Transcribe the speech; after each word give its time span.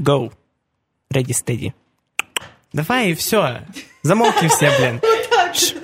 Go. 0.00 0.32
Ready, 1.12 1.32
steady. 1.32 1.72
Давай, 2.72 3.14
все. 3.14 3.66
Замолкни 4.02 4.48
все, 4.48 4.70
блин. 4.78 5.00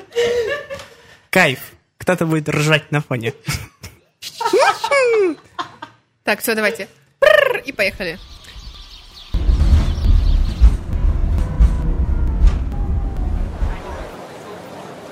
Кайф. 1.30 1.60
Кто-то 1.98 2.26
будет 2.26 2.48
ржать 2.48 2.90
на 2.90 3.00
фоне. 3.00 3.34
Так, 6.24 6.40
все, 6.40 6.54
давайте. 6.54 6.88
И 7.64 7.72
поехали. 7.72 8.18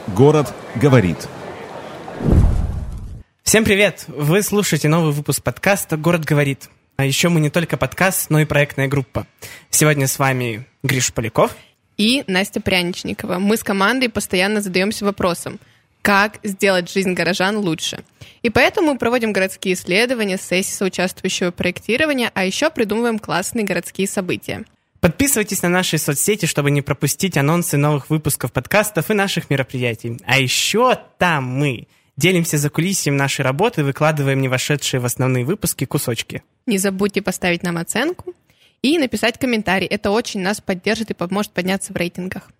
Город 0.08 0.52
говорит. 0.74 1.26
Всем 3.42 3.64
привет! 3.64 4.04
Вы 4.08 4.42
слушаете 4.42 4.88
новый 4.88 5.12
выпуск 5.12 5.42
подкаста 5.42 5.96
«Город 5.96 6.26
говорит». 6.26 6.68
А 6.96 7.04
еще 7.04 7.28
мы 7.28 7.40
не 7.40 7.50
только 7.50 7.76
подкаст, 7.76 8.30
но 8.30 8.40
и 8.40 8.46
проектная 8.46 8.88
группа. 8.88 9.26
Сегодня 9.68 10.06
с 10.06 10.18
вами 10.18 10.66
Гриш 10.82 11.12
Поляков. 11.12 11.54
И 11.98 12.24
Настя 12.26 12.60
Пряничникова. 12.60 13.38
Мы 13.38 13.58
с 13.58 13.62
командой 13.62 14.08
постоянно 14.08 14.62
задаемся 14.62 15.04
вопросом, 15.04 15.60
как 16.00 16.38
сделать 16.42 16.90
жизнь 16.90 17.12
горожан 17.12 17.58
лучше. 17.58 18.02
И 18.42 18.48
поэтому 18.48 18.92
мы 18.92 18.98
проводим 18.98 19.32
городские 19.32 19.74
исследования, 19.74 20.38
сессии 20.38 20.72
соучаствующего 20.72 21.50
проектирования, 21.50 22.30
а 22.32 22.44
еще 22.44 22.70
придумываем 22.70 23.18
классные 23.18 23.66
городские 23.66 24.08
события. 24.08 24.64
Подписывайтесь 25.00 25.62
на 25.62 25.68
наши 25.68 25.98
соцсети, 25.98 26.46
чтобы 26.46 26.70
не 26.70 26.80
пропустить 26.80 27.36
анонсы 27.36 27.76
новых 27.76 28.08
выпусков 28.08 28.52
подкастов 28.52 29.10
и 29.10 29.14
наших 29.14 29.50
мероприятий. 29.50 30.18
А 30.26 30.38
еще 30.38 30.98
там 31.18 31.44
мы 31.44 31.88
делимся 32.16 32.58
за 32.58 32.70
кулисьем 32.70 33.16
нашей 33.16 33.42
работы 33.42 33.84
выкладываем 33.84 34.40
не 34.40 34.48
вошедшие 34.48 35.00
в 35.00 35.04
основные 35.04 35.44
выпуски 35.44 35.84
кусочки. 35.84 36.42
Не 36.66 36.78
забудьте 36.78 37.22
поставить 37.22 37.62
нам 37.62 37.76
оценку 37.78 38.34
и 38.82 38.98
написать 38.98 39.38
комментарий. 39.38 39.86
Это 39.86 40.10
очень 40.10 40.40
нас 40.40 40.60
поддержит 40.60 41.10
и 41.10 41.14
поможет 41.14 41.52
подняться 41.52 41.92
в 41.92 41.96
рейтингах. 41.96 42.50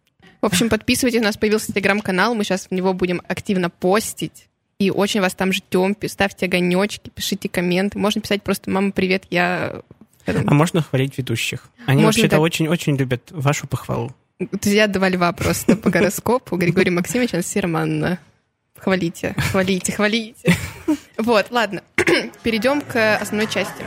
В 0.40 0.46
общем, 0.46 0.68
подписывайтесь, 0.68 1.20
у 1.20 1.24
нас 1.24 1.36
появился 1.36 1.72
телеграм-канал, 1.72 2.34
мы 2.34 2.44
сейчас 2.44 2.66
в 2.66 2.70
него 2.70 2.92
будем 2.92 3.22
активно 3.26 3.70
постить. 3.70 4.48
И 4.78 4.90
очень 4.90 5.22
вас 5.22 5.34
там 5.34 5.52
ждем. 5.52 5.96
Ставьте 6.06 6.46
огонечки, 6.46 7.08
пишите 7.08 7.48
комменты. 7.48 7.98
Можно 7.98 8.20
писать 8.20 8.42
просто 8.42 8.70
«Мама, 8.70 8.92
привет, 8.92 9.24
я...» 9.30 9.82
А 10.26 10.54
можно 10.54 10.82
хвалить 10.82 11.16
ведущих? 11.16 11.68
Они 11.86 12.02
Можно 12.02 12.06
вообще-то 12.06 12.30
так. 12.30 12.40
очень-очень 12.40 12.96
любят 12.96 13.30
вашу 13.30 13.66
похвалу. 13.66 14.12
Друзья 14.38 14.86
два 14.88 15.08
льва 15.08 15.32
просто 15.32 15.76
по 15.76 15.88
гороскопу. 15.88 16.56
Григорий 16.56 16.90
Максимович, 16.90 17.32
Анастасия 17.34 17.62
Романовна. 17.62 18.18
Хвалите, 18.78 19.34
хвалите, 19.50 19.92
хвалите. 19.92 20.56
Вот, 21.18 21.50
ладно. 21.50 21.82
Перейдем 22.42 22.80
к 22.82 23.16
основной 23.16 23.46
части. 23.48 23.84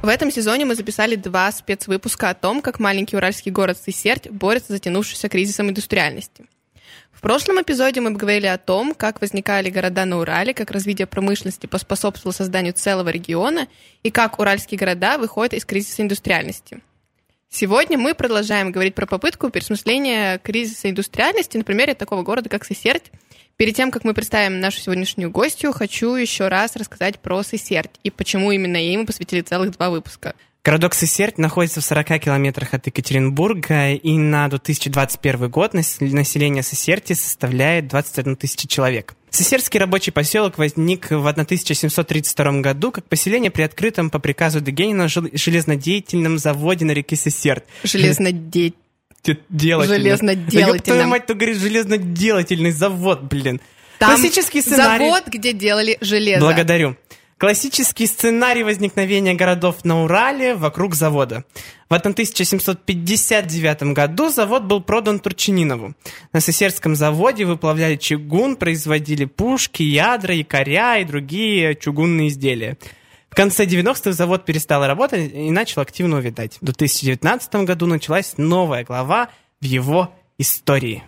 В 0.00 0.08
этом 0.08 0.30
сезоне 0.30 0.64
мы 0.64 0.74
записали 0.74 1.16
два 1.16 1.50
спецвыпуска 1.52 2.30
о 2.30 2.34
том, 2.34 2.62
как 2.62 2.78
маленький 2.78 3.16
уральский 3.16 3.50
город 3.50 3.76
Сысерть 3.76 4.30
борется 4.30 4.68
с 4.68 4.76
затянувшимся 4.76 5.28
кризисом 5.28 5.68
индустриальности. 5.68 6.46
В 7.12 7.20
прошлом 7.20 7.60
эпизоде 7.60 8.00
мы 8.00 8.12
говорили 8.12 8.46
о 8.46 8.58
том, 8.58 8.94
как 8.94 9.20
возникали 9.20 9.70
города 9.70 10.04
на 10.04 10.20
Урале, 10.20 10.54
как 10.54 10.70
развитие 10.70 11.08
промышленности 11.08 11.66
поспособствовало 11.66 12.32
созданию 12.32 12.74
целого 12.74 13.08
региона 13.08 13.66
и 14.04 14.10
как 14.12 14.38
уральские 14.38 14.78
города 14.78 15.18
выходят 15.18 15.52
из 15.52 15.64
кризиса 15.64 16.02
индустриальности. 16.02 16.80
Сегодня 17.50 17.96
мы 17.96 18.14
продолжаем 18.14 18.70
говорить 18.72 18.94
про 18.94 19.06
попытку 19.06 19.48
переосмысления 19.48 20.38
кризиса 20.38 20.90
индустриальности 20.90 21.56
на 21.56 21.64
примере 21.64 21.94
такого 21.94 22.22
города, 22.22 22.50
как 22.50 22.64
Сысерть. 22.64 23.10
Перед 23.56 23.74
тем, 23.74 23.90
как 23.90 24.04
мы 24.04 24.12
представим 24.12 24.60
нашу 24.60 24.80
сегодняшнюю 24.80 25.30
гостью, 25.30 25.72
хочу 25.72 26.14
еще 26.14 26.48
раз 26.48 26.76
рассказать 26.76 27.18
про 27.20 27.42
Сысерть 27.42 27.98
и 28.02 28.10
почему 28.10 28.52
именно 28.52 28.76
ей 28.76 28.98
мы 28.98 29.06
посвятили 29.06 29.40
целых 29.40 29.70
два 29.72 29.88
выпуска. 29.88 30.34
Городок 30.68 30.92
Сысерть 30.92 31.38
находится 31.38 31.80
в 31.80 31.84
40 31.84 32.18
километрах 32.18 32.74
от 32.74 32.86
Екатеринбурга, 32.86 33.92
и 33.94 34.18
на 34.18 34.48
2021 34.48 35.48
год 35.48 35.72
нас- 35.72 35.96
население 35.98 36.62
Сысерти 36.62 37.14
составляет 37.14 37.88
21 37.88 38.36
тысяча 38.36 38.68
человек. 38.68 39.14
Сысертский 39.30 39.80
рабочий 39.80 40.10
поселок 40.10 40.58
возник 40.58 41.10
в 41.10 41.26
1732 41.26 42.60
году 42.60 42.92
как 42.92 43.06
поселение 43.08 43.50
при 43.50 43.62
открытом 43.62 44.10
по 44.10 44.18
приказу 44.18 44.60
Дегенина 44.60 45.08
жел- 45.08 45.30
железнодеятельном 45.32 46.36
заводе 46.36 46.84
на 46.84 46.90
реке 46.90 47.16
Сысерть. 47.16 47.64
Железнодеть. 47.82 48.74
Делательный. 49.48 49.96
Железноделательном. 50.00 50.76
Да 50.76 50.82
твою 50.84 51.06
мать, 51.08 51.24
ты 51.24 51.32
говоришь 51.32 51.56
железноделательный 51.56 52.72
завод, 52.72 53.22
блин. 53.22 53.62
Там 53.98 54.10
Классический 54.10 54.60
сценарий. 54.60 55.06
завод, 55.06 55.24
где 55.28 55.54
делали 55.54 55.96
железо. 56.02 56.40
Благодарю. 56.44 56.94
Классический 57.38 58.06
сценарий 58.08 58.64
возникновения 58.64 59.32
городов 59.32 59.84
на 59.84 60.02
Урале 60.02 60.56
вокруг 60.56 60.96
завода. 60.96 61.44
В 61.88 61.94
1759 61.94 63.94
году 63.94 64.28
завод 64.28 64.64
был 64.64 64.82
продан 64.82 65.20
Турчининову. 65.20 65.94
На 66.32 66.40
Сысердском 66.40 66.96
заводе 66.96 67.44
выплавляли 67.44 67.94
чугун, 67.94 68.56
производили 68.56 69.24
пушки, 69.24 69.84
ядра, 69.84 70.34
якоря 70.34 70.98
и 70.98 71.04
другие 71.04 71.76
чугунные 71.76 72.26
изделия. 72.26 72.76
В 73.30 73.36
конце 73.36 73.66
90-х 73.66 74.12
завод 74.12 74.44
перестал 74.44 74.84
работать 74.84 75.32
и 75.32 75.52
начал 75.52 75.82
активно 75.82 76.16
увядать. 76.16 76.58
В 76.60 76.64
2019 76.64 77.54
году 77.66 77.86
началась 77.86 78.34
новая 78.36 78.82
глава 78.82 79.28
в 79.60 79.64
его 79.64 80.12
истории. 80.38 81.04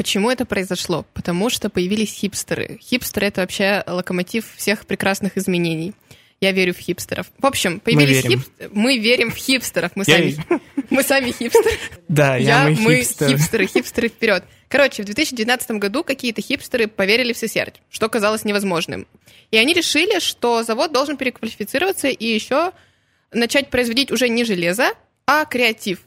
Почему 0.00 0.30
это 0.30 0.46
произошло? 0.46 1.04
Потому 1.12 1.50
что 1.50 1.68
появились 1.68 2.10
хипстеры. 2.14 2.78
Хипстеры— 2.80 3.26
это 3.28 3.42
вообще 3.42 3.84
локомотив 3.86 4.50
всех 4.56 4.86
прекрасных 4.86 5.36
изменений. 5.36 5.92
Я 6.40 6.52
верю 6.52 6.72
в 6.72 6.78
хипстеров. 6.78 7.26
В 7.36 7.44
общем, 7.44 7.80
появились 7.80 8.22
хипстеры. 8.22 8.70
Мы 8.72 8.96
верим 8.96 9.30
в 9.30 9.36
хипстеров. 9.36 9.92
Мы 9.96 10.04
Я 10.06 10.14
сами, 10.14 10.36
мы 10.88 11.02
сами 11.02 11.32
хипстеры. 11.32 11.76
Да, 12.08 12.36
я, 12.38 12.64
мы 12.64 12.76
мы 12.80 12.96
хипстер. 12.96 13.28
хипстеры, 13.28 13.66
хипстеры 13.66 14.08
вперед. 14.08 14.42
Короче, 14.68 15.02
в 15.02 15.04
2019 15.04 15.72
году 15.72 16.02
какие-то 16.02 16.40
хипстеры 16.40 16.86
поверили 16.86 17.34
в 17.34 17.36
Сесерть, 17.36 17.82
что 17.90 18.08
казалось 18.08 18.46
невозможным. 18.46 19.06
И 19.50 19.58
они 19.58 19.74
решили, 19.74 20.18
что 20.18 20.62
завод 20.62 20.92
должен 20.92 21.18
переквалифицироваться 21.18 22.08
и 22.08 22.24
еще 22.24 22.72
начать 23.32 23.68
производить 23.68 24.10
уже 24.10 24.30
не 24.30 24.44
железо, 24.44 24.94
а 25.26 25.44
креатив. 25.44 26.00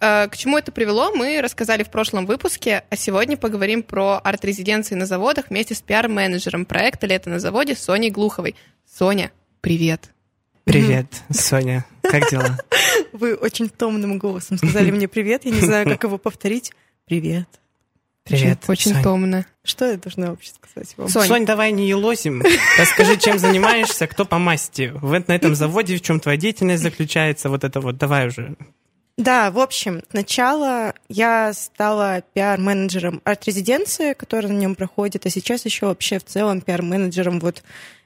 Э, 0.00 0.28
К 0.28 0.36
чему 0.36 0.58
это 0.58 0.72
привело, 0.72 1.12
мы 1.14 1.40
рассказали 1.40 1.82
в 1.82 1.90
прошлом 1.90 2.26
выпуске, 2.26 2.84
а 2.90 2.96
сегодня 2.96 3.36
поговорим 3.36 3.82
про 3.82 4.18
арт-резиденции 4.18 4.94
на 4.94 5.06
заводах 5.06 5.46
вместе 5.50 5.74
с 5.74 5.80
пиар-менеджером 5.80 6.64
проекта 6.66 7.06
«Лето 7.06 7.30
на 7.30 7.38
заводе» 7.38 7.74
Соней 7.74 8.10
Глуховой. 8.10 8.54
Соня, 8.98 9.30
привет. 9.60 10.10
Привет, 10.64 11.06
Соня. 11.30 11.84
Как 12.02 12.28
дела? 12.30 12.58
Вы 13.12 13.34
очень 13.34 13.68
томным 13.68 14.18
голосом 14.18 14.58
сказали 14.58 14.90
мне 14.90 15.06
привет. 15.08 15.44
Я 15.44 15.52
не 15.52 15.60
знаю, 15.60 15.86
как 15.86 16.02
его 16.04 16.18
повторить. 16.18 16.72
Привет. 17.06 17.48
Привет, 18.24 18.58
Очень 18.66 18.92
Сонь. 18.94 19.02
томно. 19.04 19.46
Что 19.62 19.84
я 19.88 19.96
должна 19.96 20.30
вообще 20.30 20.50
сказать 20.50 20.92
вам? 20.96 21.08
Сонь. 21.08 21.28
Сонь, 21.28 21.46
давай 21.46 21.70
не 21.70 21.88
елозим. 21.88 22.42
Расскажи, 22.76 23.16
чем 23.18 23.38
занимаешься, 23.38 24.08
кто 24.08 24.24
по 24.24 24.38
масти. 24.38 24.90
В, 24.92 25.12
на 25.28 25.32
этом 25.32 25.54
заводе 25.54 25.96
в 25.96 26.00
чем 26.00 26.18
твоя 26.18 26.36
деятельность 26.36 26.82
заключается? 26.82 27.48
Вот 27.48 27.62
это 27.62 27.80
вот, 27.80 27.98
давай 27.98 28.26
уже. 28.26 28.56
Да, 29.16 29.50
в 29.50 29.58
общем, 29.58 30.02
сначала 30.10 30.94
я 31.08 31.54
стала 31.54 32.22
пиар-менеджером 32.34 33.22
арт-резиденции, 33.24 34.12
которая 34.12 34.52
на 34.52 34.58
нем 34.58 34.74
проходит, 34.74 35.24
а 35.24 35.30
сейчас 35.30 35.64
еще 35.64 35.86
вообще 35.86 36.18
в 36.18 36.24
целом 36.24 36.60
пиар-менеджером 36.60 37.40
вот 37.40 37.62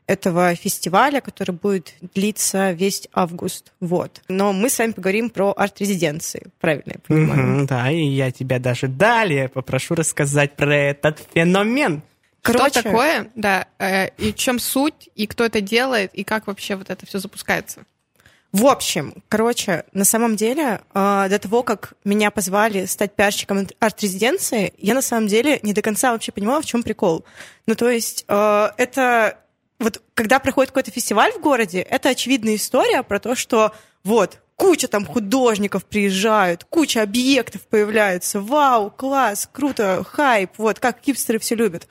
этого 0.06 0.54
фестиваля, 0.54 1.20
который 1.20 1.52
будет 1.52 1.94
длиться 2.14 2.72
весь 2.72 3.08
август. 3.12 3.72
Вот. 3.80 4.22
Но 4.28 4.52
мы 4.52 4.68
с 4.68 4.78
вами 4.78 4.92
поговорим 4.92 5.30
про 5.30 5.52
арт-резиденции, 5.56 6.48
правильно 6.60 6.92
я 6.94 7.00
понимаю? 7.00 7.42
Мгм, 7.42 7.66
да, 7.66 7.90
и 7.90 8.04
я 8.04 8.30
тебя 8.30 8.58
даже 8.58 8.88
далее 8.88 9.48
попрошу 9.48 9.94
рассказать 9.94 10.56
про 10.56 10.74
этот 10.74 11.20
феномен. 11.34 12.02
Короче, 12.42 12.70
Что 12.70 12.82
такое, 12.82 13.30
да, 13.34 13.66
э, 13.78 14.08
и 14.16 14.32
в 14.32 14.36
чем 14.36 14.58
суть, 14.58 15.10
и 15.14 15.26
кто 15.26 15.44
это 15.44 15.60
делает, 15.60 16.14
и 16.14 16.24
как 16.24 16.46
вообще 16.46 16.74
вот 16.76 16.88
это 16.88 17.04
все 17.04 17.18
запускается. 17.18 17.84
В 18.52 18.66
общем, 18.66 19.14
короче, 19.28 19.84
на 19.92 20.04
самом 20.04 20.34
деле, 20.34 20.80
э, 20.92 21.26
до 21.30 21.38
того, 21.38 21.62
как 21.62 21.92
меня 22.04 22.32
позвали 22.32 22.86
стать 22.86 23.14
пиарщиком 23.14 23.68
арт-резиденции, 23.78 24.74
я 24.78 24.94
на 24.94 25.02
самом 25.02 25.28
деле 25.28 25.60
не 25.62 25.72
до 25.72 25.82
конца 25.82 26.10
вообще 26.10 26.32
понимала, 26.32 26.60
в 26.60 26.66
чем 26.66 26.82
прикол. 26.82 27.24
Ну, 27.66 27.76
то 27.76 27.88
есть, 27.88 28.24
э, 28.26 28.70
это 28.76 29.38
вот 29.78 30.02
когда 30.14 30.38
проходит 30.40 30.70
какой-то 30.70 30.90
фестиваль 30.90 31.32
в 31.32 31.40
городе, 31.40 31.80
это 31.80 32.10
очевидная 32.10 32.56
история 32.56 33.02
про 33.02 33.20
то, 33.20 33.34
что 33.34 33.72
вот, 34.04 34.38
куча 34.56 34.88
там 34.88 35.06
художников 35.06 35.86
приезжают, 35.86 36.64
куча 36.64 37.02
объектов 37.02 37.62
появляются, 37.62 38.40
вау, 38.40 38.90
класс, 38.90 39.48
круто, 39.50 40.04
хайп, 40.06 40.50
вот, 40.58 40.78
как 40.78 40.98
хипстеры 41.02 41.38
все 41.38 41.54
любят. 41.54 41.88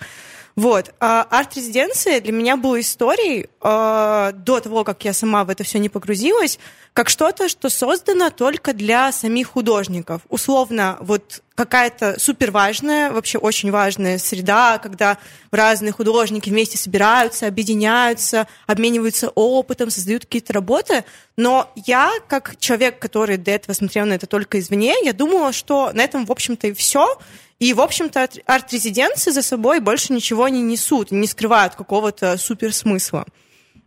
Вот. 0.59 0.93
А 0.99 1.25
арт-резиденция 1.29 2.19
для 2.19 2.33
меня 2.33 2.57
была 2.57 2.81
историей 2.81 3.47
э, 3.61 4.31
до 4.33 4.59
того, 4.59 4.83
как 4.83 5.05
я 5.05 5.13
сама 5.13 5.45
в 5.45 5.49
это 5.49 5.63
все 5.63 5.79
не 5.79 5.87
погрузилась, 5.87 6.59
как 6.91 7.07
что-то, 7.07 7.47
что 7.47 7.69
создано 7.69 8.29
только 8.29 8.73
для 8.73 9.13
самих 9.13 9.51
художников. 9.51 10.21
Условно, 10.27 10.97
вот 10.99 11.43
какая-то 11.55 12.19
супер 12.19 12.51
важная, 12.51 13.09
вообще 13.09 13.37
очень 13.37 13.71
важная 13.71 14.17
среда, 14.17 14.79
когда 14.79 15.17
разные 15.49 15.93
художники 15.93 16.49
вместе 16.49 16.77
собираются, 16.77 17.47
объединяются, 17.47 18.45
обмениваются 18.67 19.29
опытом, 19.29 19.89
создают 19.89 20.25
какие-то 20.25 20.51
работы. 20.51 21.05
Но 21.37 21.71
я, 21.85 22.11
как 22.27 22.57
человек, 22.59 22.99
который 22.99 23.37
до 23.37 23.51
этого 23.51 23.73
смотрел 23.73 24.05
на 24.05 24.15
это 24.15 24.27
только 24.27 24.59
извне, 24.59 24.93
я 25.05 25.13
думала, 25.13 25.53
что 25.53 25.91
на 25.93 26.01
этом, 26.01 26.25
в 26.25 26.31
общем-то, 26.33 26.67
и 26.67 26.73
все. 26.73 27.17
И, 27.59 27.73
в 27.73 27.81
общем-то, 27.81 28.29
арт-резиденции 28.45 29.31
за 29.31 29.41
собой 29.41 29.81
больше 29.81 30.13
ничего 30.13 30.47
не 30.47 30.61
несут, 30.61 31.11
не 31.11 31.27
скрывают 31.27 31.75
какого-то 31.75 32.37
суперсмысла. 32.37 33.25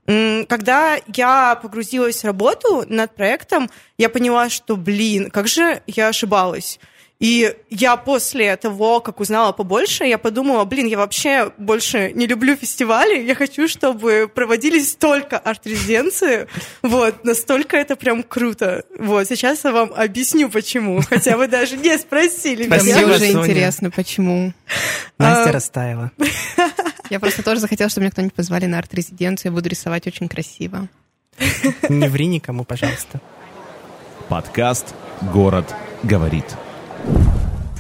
Когда 0.04 0.98
я 1.14 1.56
погрузилась 1.56 2.22
в 2.22 2.26
работу 2.26 2.84
над 2.88 3.14
проектом, 3.14 3.70
я 3.96 4.08
поняла, 4.08 4.50
что, 4.50 4.76
блин, 4.76 5.30
как 5.30 5.48
же 5.48 5.82
я 5.86 6.08
ошибалась. 6.08 6.78
И 7.22 7.54
я 7.70 7.96
после 7.96 8.56
того, 8.56 8.98
как 8.98 9.20
узнала 9.20 9.52
побольше, 9.52 10.02
я 10.02 10.18
подумала, 10.18 10.64
блин, 10.64 10.88
я 10.88 10.98
вообще 10.98 11.52
больше 11.56 12.10
не 12.14 12.26
люблю 12.26 12.56
фестивали, 12.56 13.22
я 13.22 13.36
хочу, 13.36 13.68
чтобы 13.68 14.28
проводились 14.34 14.96
только 14.96 15.38
арт-резиденции, 15.38 16.48
вот, 16.82 17.24
настолько 17.24 17.76
это 17.76 17.94
прям 17.94 18.24
круто. 18.24 18.82
Вот, 18.98 19.28
сейчас 19.28 19.62
я 19.62 19.70
вам 19.70 19.92
объясню, 19.94 20.50
почему, 20.50 21.00
хотя 21.08 21.36
вы 21.36 21.46
даже 21.46 21.76
не 21.76 21.96
спросили 21.96 22.66
меня. 22.66 22.80
Спасибо, 22.80 23.06
Мне 23.06 23.14
уже 23.14 23.30
интересно, 23.30 23.92
почему. 23.92 24.52
Настя 25.16 25.50
А, 25.50 25.52
растаяла. 25.52 26.10
Я 27.08 27.20
просто 27.20 27.44
тоже 27.44 27.60
захотела, 27.60 27.88
чтобы 27.88 28.02
меня 28.02 28.10
кто-нибудь 28.10 28.34
позвали 28.34 28.66
на 28.66 28.78
арт-резиденцию, 28.78 29.52
я 29.52 29.54
буду 29.54 29.68
рисовать 29.68 30.08
очень 30.08 30.28
красиво. 30.28 30.88
Не 31.88 32.08
ври 32.08 32.26
никому, 32.26 32.64
пожалуйста. 32.64 33.20
Подкаст 34.28 34.92
«Город 35.32 35.72
говорит». 36.02 36.46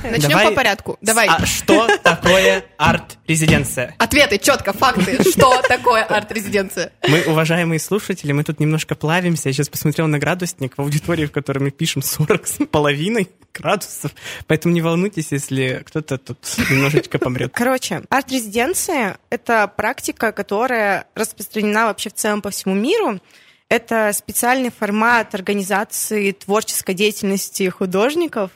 Начнем 0.02 0.30
Давай 0.30 0.48
по 0.48 0.54
порядку. 0.54 0.98
Давай. 1.00 1.28
А 1.28 1.44
что 1.46 1.88
такое 2.02 2.64
арт-резиденция? 2.76 3.94
Ответы, 3.98 4.38
четко, 4.38 4.72
факты. 4.72 5.22
Что 5.22 5.62
такое 5.62 6.02
арт-резиденция? 6.02 6.92
Мы, 7.06 7.22
уважаемые 7.26 7.78
слушатели, 7.78 8.32
мы 8.32 8.44
тут 8.44 8.60
немножко 8.60 8.94
плавимся. 8.94 9.48
Я 9.48 9.52
сейчас 9.52 9.68
посмотрел 9.68 10.06
на 10.06 10.18
градусник 10.18 10.76
в 10.76 10.80
аудитории, 10.80 11.26
в 11.26 11.32
которой 11.32 11.58
мы 11.58 11.70
пишем 11.70 12.02
40 12.02 12.46
с 12.46 12.66
половиной 12.66 13.28
градусов. 13.54 14.12
Поэтому 14.46 14.74
не 14.74 14.80
волнуйтесь, 14.80 15.32
если 15.32 15.82
кто-то 15.86 16.18
тут 16.18 16.38
немножечко 16.70 17.18
помрет. 17.18 17.52
Короче, 17.54 18.02
арт-резиденция— 18.08 19.18
это 19.30 19.68
практика, 19.68 20.32
которая 20.32 21.06
распространена 21.14 21.86
вообще 21.86 22.10
в 22.10 22.14
целом 22.14 22.42
по 22.42 22.50
всему 22.50 22.74
миру. 22.74 23.20
Это 23.68 24.12
специальный 24.12 24.70
формат 24.70 25.34
организации 25.34 26.32
творческой 26.32 26.94
деятельности 26.94 27.68
художников, 27.70 28.50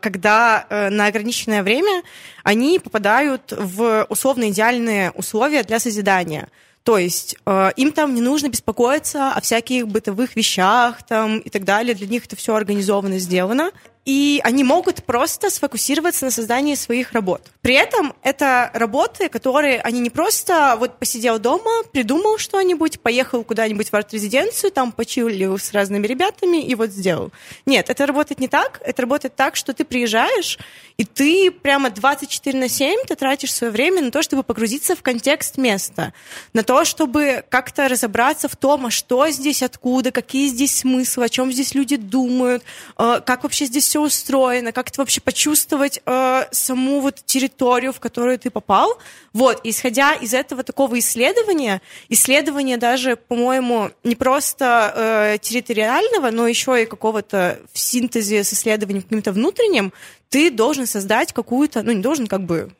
когда 0.00 0.64
э, 0.68 0.90
на 0.90 1.06
ограниченное 1.06 1.62
время 1.64 2.02
они 2.44 2.78
попадают 2.78 3.52
в 3.52 4.06
условно-идеальные 4.08 5.10
условия 5.10 5.64
для 5.64 5.80
созидания. 5.80 6.48
То 6.84 6.98
есть 6.98 7.34
э, 7.44 7.70
им 7.74 7.90
там 7.90 8.14
не 8.14 8.20
нужно 8.20 8.48
беспокоиться 8.48 9.32
о 9.32 9.40
всяких 9.40 9.88
бытовых 9.88 10.36
вещах 10.36 11.02
там, 11.02 11.40
и 11.40 11.50
так 11.50 11.64
далее. 11.64 11.96
Для 11.96 12.06
них 12.06 12.26
это 12.26 12.36
все 12.36 12.54
организовано, 12.54 13.18
сделано. 13.18 13.72
И 14.06 14.40
они 14.44 14.62
могут 14.62 15.02
просто 15.04 15.50
сфокусироваться 15.50 16.24
на 16.24 16.30
создании 16.30 16.76
своих 16.76 17.12
работ. 17.12 17.42
При 17.60 17.74
этом 17.74 18.14
это 18.22 18.70
работы, 18.72 19.28
которые 19.28 19.80
они 19.80 19.98
не 19.98 20.10
просто 20.10 20.76
вот 20.78 21.00
посидел 21.00 21.40
дома, 21.40 21.82
придумал 21.92 22.38
что-нибудь, 22.38 23.00
поехал 23.00 23.42
куда-нибудь 23.42 23.90
в 23.90 23.94
арт-резиденцию, 23.94 24.70
там 24.70 24.92
почилил 24.92 25.58
с 25.58 25.72
разными 25.72 26.06
ребятами 26.06 26.64
и 26.64 26.76
вот 26.76 26.90
сделал. 26.90 27.32
Нет, 27.66 27.90
это 27.90 28.06
работает 28.06 28.38
не 28.38 28.46
так. 28.46 28.80
Это 28.84 29.02
работает 29.02 29.34
так, 29.34 29.56
что 29.56 29.74
ты 29.74 29.84
приезжаешь, 29.84 30.58
и 30.96 31.04
ты 31.04 31.50
прямо 31.50 31.90
24 31.90 32.58
на 32.58 32.68
7 32.68 33.06
ты 33.06 33.16
тратишь 33.16 33.52
свое 33.52 33.72
время 33.72 34.02
на 34.02 34.10
то, 34.12 34.22
чтобы 34.22 34.44
погрузиться 34.44 34.94
в 34.94 35.02
контекст 35.02 35.58
места, 35.58 36.12
на 36.52 36.62
то, 36.62 36.84
чтобы 36.84 37.44
как-то 37.48 37.88
разобраться 37.88 38.48
в 38.48 38.54
том, 38.54 38.86
а 38.86 38.90
что 38.90 39.28
здесь, 39.30 39.62
откуда, 39.62 40.12
какие 40.12 40.48
здесь 40.48 40.78
смыслы, 40.78 41.24
о 41.24 41.28
чем 41.28 41.52
здесь 41.52 41.74
люди 41.74 41.96
думают, 41.96 42.62
э, 42.98 43.20
как 43.26 43.42
вообще 43.42 43.66
здесь 43.66 43.95
все 43.96 44.02
устроено, 44.02 44.72
как 44.72 44.90
это 44.90 45.00
вообще 45.00 45.22
почувствовать 45.22 46.02
э, 46.04 46.42
саму 46.50 47.00
вот 47.00 47.22
территорию, 47.24 47.92
в 47.92 48.00
которую 48.00 48.38
ты 48.38 48.50
попал. 48.50 48.98
Вот, 49.32 49.60
исходя 49.64 50.12
из 50.12 50.34
этого 50.34 50.62
такого 50.62 50.98
исследования, 50.98 51.80
исследования 52.10 52.76
даже, 52.76 53.16
по-моему, 53.16 53.90
не 54.04 54.14
просто 54.14 54.92
э, 54.94 55.38
территориального, 55.40 56.30
но 56.30 56.46
еще 56.46 56.82
и 56.82 56.86
какого-то 56.86 57.58
в 57.72 57.78
синтезе 57.78 58.44
с 58.44 58.52
исследованием 58.52 59.02
каким-то 59.02 59.32
внутренним, 59.32 59.92
ты 60.28 60.50
должен 60.50 60.86
создать 60.86 61.32
какую-то, 61.32 61.82
ну 61.82 61.92
не 61.92 62.02
должен 62.02 62.26
как 62.26 62.42
бы 62.42 62.70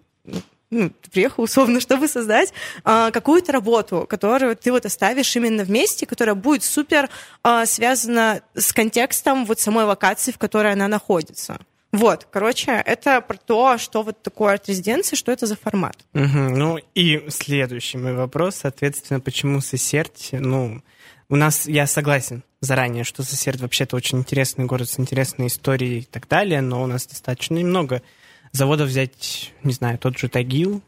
ну, 0.70 0.90
ты 0.90 1.10
приехал 1.10 1.44
условно, 1.44 1.80
чтобы 1.86 2.08
создать 2.08 2.52
а, 2.84 3.10
какую-то 3.10 3.52
работу, 3.52 4.06
которую 4.08 4.56
ты 4.56 4.72
вот 4.72 4.86
оставишь 4.86 5.34
именно 5.36 5.64
вместе, 5.64 6.06
которая 6.06 6.34
будет 6.34 6.62
супер 6.62 7.08
а, 7.42 7.66
связана 7.66 8.42
с 8.54 8.72
контекстом 8.72 9.44
вот 9.46 9.60
самой 9.60 9.84
локации, 9.84 10.32
в 10.32 10.38
которой 10.38 10.72
она 10.72 10.88
находится. 10.88 11.58
Вот, 11.92 12.26
короче, 12.30 12.72
это 12.84 13.20
про 13.22 13.36
то, 13.36 13.78
что 13.78 14.02
вот 14.02 14.22
такое 14.22 14.54
арт-резиденция, 14.54 15.16
что 15.16 15.32
это 15.32 15.46
за 15.46 15.56
формат. 15.56 15.96
Мгм. 16.12 16.58
Ну 16.58 16.78
и 16.94 17.24
следующий 17.30 17.96
мой 17.96 18.12
вопрос, 18.14 18.56
соответственно, 18.56 19.20
почему 19.20 19.60
Сесерть? 19.60 20.30
Ну, 20.32 20.82
у 21.28 21.36
нас, 21.36 21.66
я 21.66 21.86
согласен 21.86 22.42
заранее, 22.60 23.04
что 23.04 23.22
Сесерть 23.22 23.60
вообще-то 23.60 23.96
очень 23.96 24.18
интересный 24.18 24.66
город 24.66 24.90
с 24.90 25.00
интересной 25.00 25.46
историей 25.46 26.00
и 26.00 26.04
так 26.04 26.28
далее, 26.28 26.60
но 26.60 26.82
у 26.82 26.86
нас 26.86 27.06
достаточно 27.06 27.54
немного 27.54 28.02
заводов 28.52 28.88
взять, 28.88 29.52
не 29.62 29.72
знаю, 29.72 29.98
тот 29.98 30.18
же 30.18 30.28
Тагил 30.28 30.82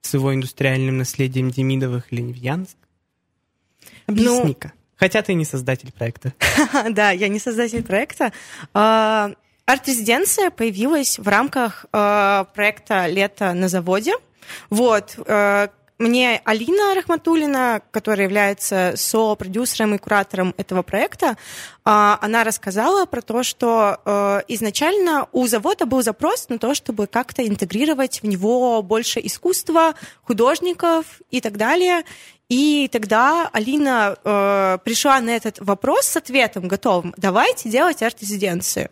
с 0.00 0.14
его 0.14 0.34
индустриальным 0.34 0.98
наследием 0.98 1.50
Демидовых 1.50 2.12
или 2.12 2.20
Невьянск. 2.20 2.76
Объясни-ка. 4.06 4.72
Хотя 4.96 5.22
ты 5.22 5.34
не 5.34 5.44
создатель 5.44 5.92
проекта. 5.92 6.32
Да, 6.90 7.10
я 7.10 7.28
не 7.28 7.38
создатель 7.38 7.82
проекта. 7.82 8.32
А, 8.72 9.32
Арт-резиденция 9.66 10.50
появилась 10.50 11.18
в 11.18 11.28
рамках 11.28 11.86
а, 11.92 12.44
проекта 12.54 13.06
«Лето 13.06 13.52
на 13.52 13.68
заводе». 13.68 14.14
Вот, 14.70 15.18
а, 15.26 15.70
мне 15.98 16.42
Алина 16.44 16.94
Рахматулина, 16.94 17.80
которая 17.90 18.26
является 18.26 18.92
со-продюсером 18.96 19.94
и 19.94 19.98
куратором 19.98 20.54
этого 20.58 20.82
проекта, 20.82 21.36
а, 21.84 22.18
она 22.20 22.44
рассказала 22.44 23.06
про 23.06 23.22
то, 23.22 23.42
что 23.42 24.00
э, 24.04 24.40
изначально 24.48 25.28
у 25.32 25.46
завода 25.46 25.86
был 25.86 26.02
запрос 26.02 26.48
на 26.48 26.58
то, 26.58 26.74
чтобы 26.74 27.06
как-то 27.06 27.46
интегрировать 27.46 28.22
в 28.22 28.26
него 28.26 28.82
больше 28.82 29.20
искусства, 29.20 29.94
художников 30.22 31.06
и 31.30 31.40
так 31.40 31.56
далее. 31.56 32.02
И 32.48 32.88
тогда 32.92 33.48
Алина 33.52 34.16
э, 34.22 34.78
пришла 34.84 35.20
на 35.20 35.30
этот 35.30 35.58
вопрос 35.58 36.06
с 36.06 36.16
ответом 36.16 36.68
готовым. 36.68 37.12
Давайте 37.16 37.68
делать 37.68 38.02
арт-резиденцию. 38.02 38.90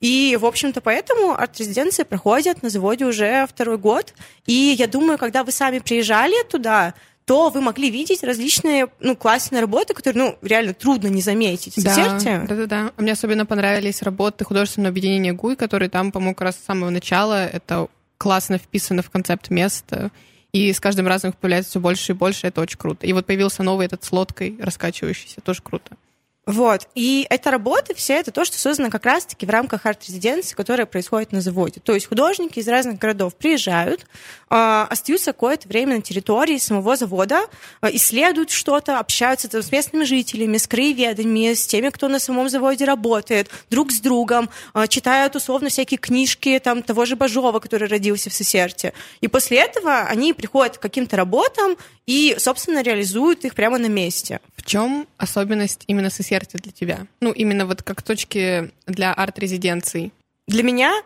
И, 0.00 0.36
в 0.40 0.44
общем-то, 0.44 0.80
поэтому 0.80 1.32
арт-резиденции 1.32 2.02
проходят 2.02 2.62
на 2.62 2.68
заводе 2.68 3.06
уже 3.06 3.46
второй 3.46 3.78
год. 3.78 4.12
И 4.46 4.74
я 4.78 4.88
думаю, 4.88 5.18
когда 5.18 5.44
вы 5.44 5.52
сами 5.52 5.78
приезжали 5.78 6.42
туда, 6.48 6.94
то 7.26 7.48
вы 7.48 7.60
могли 7.60 7.90
видеть 7.90 8.22
различные 8.22 8.88
ну, 9.00 9.16
классные 9.16 9.60
работы, 9.60 9.94
которые 9.94 10.24
ну, 10.24 10.38
реально 10.42 10.74
трудно 10.74 11.08
не 11.08 11.22
заметить. 11.22 11.74
Да, 11.82 11.94
Сесерте? 11.94 12.44
да, 12.48 12.54
да, 12.54 12.66
да. 12.66 12.92
Мне 12.96 13.12
особенно 13.12 13.46
понравились 13.46 14.02
работы 14.02 14.44
художественного 14.44 14.90
объединения 14.90 15.32
ГУЙ, 15.32 15.56
которые 15.56 15.88
там, 15.88 16.12
по-моему, 16.12 16.34
как 16.34 16.46
раз 16.46 16.56
с 16.56 16.64
самого 16.64 16.90
начала 16.90 17.46
это 17.46 17.88
классно 18.18 18.58
вписано 18.58 19.02
в 19.02 19.10
концепт 19.10 19.50
места. 19.50 20.10
И 20.56 20.72
с 20.72 20.80
каждым 20.80 21.06
разом 21.06 21.32
их 21.32 21.36
появляется 21.36 21.72
все 21.72 21.80
больше 21.80 22.12
и 22.12 22.14
больше, 22.14 22.46
это 22.46 22.62
очень 22.62 22.78
круто. 22.78 23.06
И 23.06 23.12
вот 23.12 23.26
появился 23.26 23.62
новый 23.62 23.84
этот 23.84 24.04
с 24.04 24.10
лодкой 24.10 24.56
раскачивающийся, 24.58 25.42
тоже 25.42 25.60
круто. 25.60 25.98
Вот. 26.46 26.86
И 26.94 27.26
эта 27.28 27.50
работа, 27.50 27.92
все 27.96 28.14
это 28.14 28.30
то, 28.30 28.44
что 28.44 28.56
создано 28.56 28.88
как 28.88 29.04
раз-таки 29.04 29.44
в 29.44 29.50
рамках 29.50 29.84
арт-резиденции, 29.84 30.54
которая 30.54 30.86
происходит 30.86 31.32
на 31.32 31.40
заводе. 31.40 31.80
То 31.80 31.92
есть 31.92 32.06
художники 32.06 32.60
из 32.60 32.68
разных 32.68 33.00
городов 33.00 33.34
приезжают, 33.34 34.06
э, 34.48 34.86
остаются 34.88 35.32
какое-то 35.32 35.66
время 35.66 35.96
на 35.96 36.02
территории 36.02 36.58
самого 36.58 36.94
завода, 36.94 37.46
э, 37.82 37.88
исследуют 37.94 38.50
что-то, 38.50 39.00
общаются 39.00 39.48
там, 39.48 39.60
с 39.60 39.72
местными 39.72 40.04
жителями, 40.04 40.56
с 40.56 40.68
краеведами, 40.68 41.52
с 41.52 41.66
теми, 41.66 41.88
кто 41.88 42.06
на 42.06 42.20
самом 42.20 42.48
заводе 42.48 42.84
работает, 42.84 43.50
друг 43.68 43.90
с 43.90 43.98
другом, 43.98 44.48
э, 44.74 44.86
читают 44.86 45.34
условно 45.34 45.68
всякие 45.68 45.98
книжки 45.98 46.60
там, 46.62 46.84
того 46.84 47.06
же 47.06 47.16
Бажова, 47.16 47.58
который 47.58 47.88
родился 47.88 48.30
в 48.30 48.34
Сесерте. 48.34 48.92
И 49.20 49.26
после 49.26 49.58
этого 49.58 50.02
они 50.02 50.32
приходят 50.32 50.78
к 50.78 50.80
каким-то 50.80 51.16
работам 51.16 51.76
и, 52.06 52.36
собственно, 52.38 52.82
реализуют 52.82 53.44
их 53.44 53.56
прямо 53.56 53.78
на 53.78 53.86
месте. 53.86 54.38
В 54.56 54.64
чем 54.64 55.08
особенность 55.18 55.82
именно 55.88 56.08
Сесерти 56.36 56.56
для 56.56 56.72
тебя? 56.72 57.06
Ну, 57.20 57.32
именно 57.32 57.66
вот 57.66 57.82
как 57.82 58.02
точки 58.02 58.70
для 58.86 59.12
арт-резиденций. 59.12 60.12
Для 60.46 60.62
меня? 60.62 61.02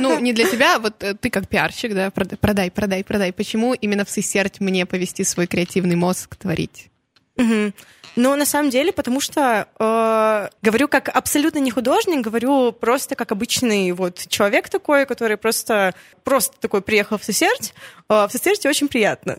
Ну, 0.00 0.18
не 0.18 0.32
для 0.32 0.48
тебя, 0.48 0.78
вот 0.78 1.02
э, 1.02 1.14
ты 1.14 1.30
как 1.30 1.48
пиарщик, 1.48 1.94
да, 1.94 2.10
продай, 2.10 2.70
продай, 2.70 3.04
продай. 3.04 3.32
Почему 3.32 3.74
именно 3.74 4.04
в 4.04 4.10
Сысерть 4.10 4.60
мне 4.60 4.86
повести 4.86 5.24
свой 5.24 5.46
креативный 5.46 5.96
мозг 5.96 6.36
творить? 6.36 6.88
Угу. 7.36 7.72
Ну, 8.16 8.34
на 8.34 8.46
самом 8.46 8.70
деле, 8.70 8.92
потому 8.92 9.20
что 9.20 9.68
э, 9.78 10.48
говорю 10.62 10.88
как 10.88 11.08
абсолютно 11.08 11.58
не 11.58 11.70
художник, 11.70 12.20
говорю 12.20 12.72
просто 12.72 13.14
как 13.14 13.32
обычный 13.32 13.92
вот 13.92 14.26
человек 14.28 14.68
такой, 14.68 15.06
который 15.06 15.36
просто, 15.36 15.94
просто 16.24 16.58
такой 16.58 16.80
приехал 16.80 17.18
в 17.18 17.24
Сесерть. 17.24 17.74
Э, 18.08 18.26
в 18.26 18.30
Сесерте 18.32 18.68
очень 18.68 18.88
приятно. 18.88 19.38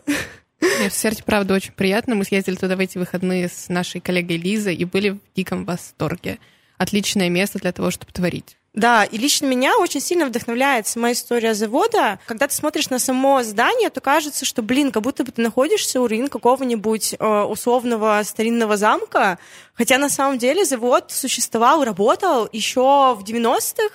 Нет, 0.60 0.92
в 0.92 0.94
Сесерте, 0.94 1.22
правда, 1.24 1.54
очень 1.54 1.72
приятно. 1.72 2.14
Мы 2.14 2.24
съездили 2.24 2.56
туда 2.56 2.76
в 2.76 2.80
эти 2.80 2.98
выходные 2.98 3.48
с 3.48 3.68
нашей 3.68 4.00
коллегой 4.00 4.36
Лизой 4.36 4.74
и 4.74 4.84
были 4.84 5.10
в 5.10 5.18
диком 5.34 5.64
восторге. 5.64 6.38
Отличное 6.78 7.28
место 7.28 7.58
для 7.58 7.72
того, 7.72 7.90
чтобы 7.90 8.12
творить. 8.12 8.56
Да, 8.72 9.02
и 9.02 9.18
лично 9.18 9.46
меня 9.46 9.76
очень 9.78 10.00
сильно 10.00 10.26
вдохновляет 10.26 10.86
сама 10.86 11.10
история 11.10 11.54
завода. 11.54 12.20
Когда 12.26 12.46
ты 12.46 12.54
смотришь 12.54 12.88
на 12.88 13.00
само 13.00 13.42
здание, 13.42 13.90
то 13.90 14.00
кажется, 14.00 14.44
что, 14.44 14.62
блин, 14.62 14.92
как 14.92 15.02
будто 15.02 15.24
бы 15.24 15.32
ты 15.32 15.42
находишься 15.42 16.00
у 16.00 16.06
руин 16.06 16.28
какого-нибудь 16.28 17.16
э, 17.18 17.40
условного 17.42 18.22
старинного 18.24 18.76
замка, 18.76 19.38
хотя 19.74 19.98
на 19.98 20.08
самом 20.08 20.38
деле 20.38 20.64
завод 20.64 21.10
существовал, 21.10 21.82
работал 21.82 22.48
еще 22.52 23.16
в 23.18 23.24
90-х, 23.24 23.92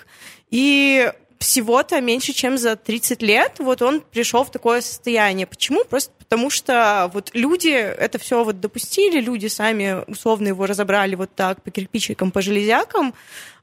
и 0.51 1.09
всего-то 1.45 2.01
меньше, 2.01 2.33
чем 2.33 2.57
за 2.57 2.75
30 2.75 3.21
лет, 3.21 3.53
вот 3.59 3.83
он 3.83 4.01
пришел 4.01 4.43
в 4.43 4.49
такое 4.49 4.81
состояние. 4.81 5.45
Почему? 5.45 5.83
Просто 5.85 6.11
потому 6.17 6.49
что 6.49 7.09
вот 7.13 7.29
люди 7.33 7.69
это 7.69 8.17
все 8.17 8.43
вот 8.43 8.59
допустили, 8.59 9.21
люди 9.21 9.45
сами 9.45 10.03
условно 10.09 10.47
его 10.47 10.65
разобрали 10.65 11.13
вот 11.13 11.29
так 11.35 11.61
по 11.61 11.69
кирпичикам, 11.69 12.31
по 12.31 12.41
железякам, 12.41 13.13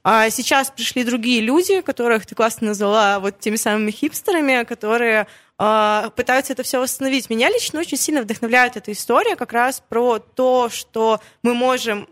а 0.04 0.30
сейчас 0.30 0.70
пришли 0.70 1.02
другие 1.02 1.40
люди, 1.40 1.80
которых 1.80 2.24
ты 2.24 2.36
классно 2.36 2.68
назвала 2.68 3.18
вот 3.18 3.40
теми 3.40 3.56
самыми 3.56 3.90
хипстерами, 3.90 4.62
которые 4.62 5.26
э, 5.58 6.10
пытаются 6.14 6.52
это 6.52 6.62
все 6.62 6.80
восстановить. 6.80 7.30
Меня 7.30 7.50
лично 7.50 7.80
очень 7.80 7.98
сильно 7.98 8.22
вдохновляет 8.22 8.76
эта 8.76 8.92
история 8.92 9.34
как 9.34 9.52
раз 9.52 9.82
про 9.88 10.20
то, 10.20 10.68
что 10.70 11.20
мы 11.42 11.54
можем, 11.54 12.08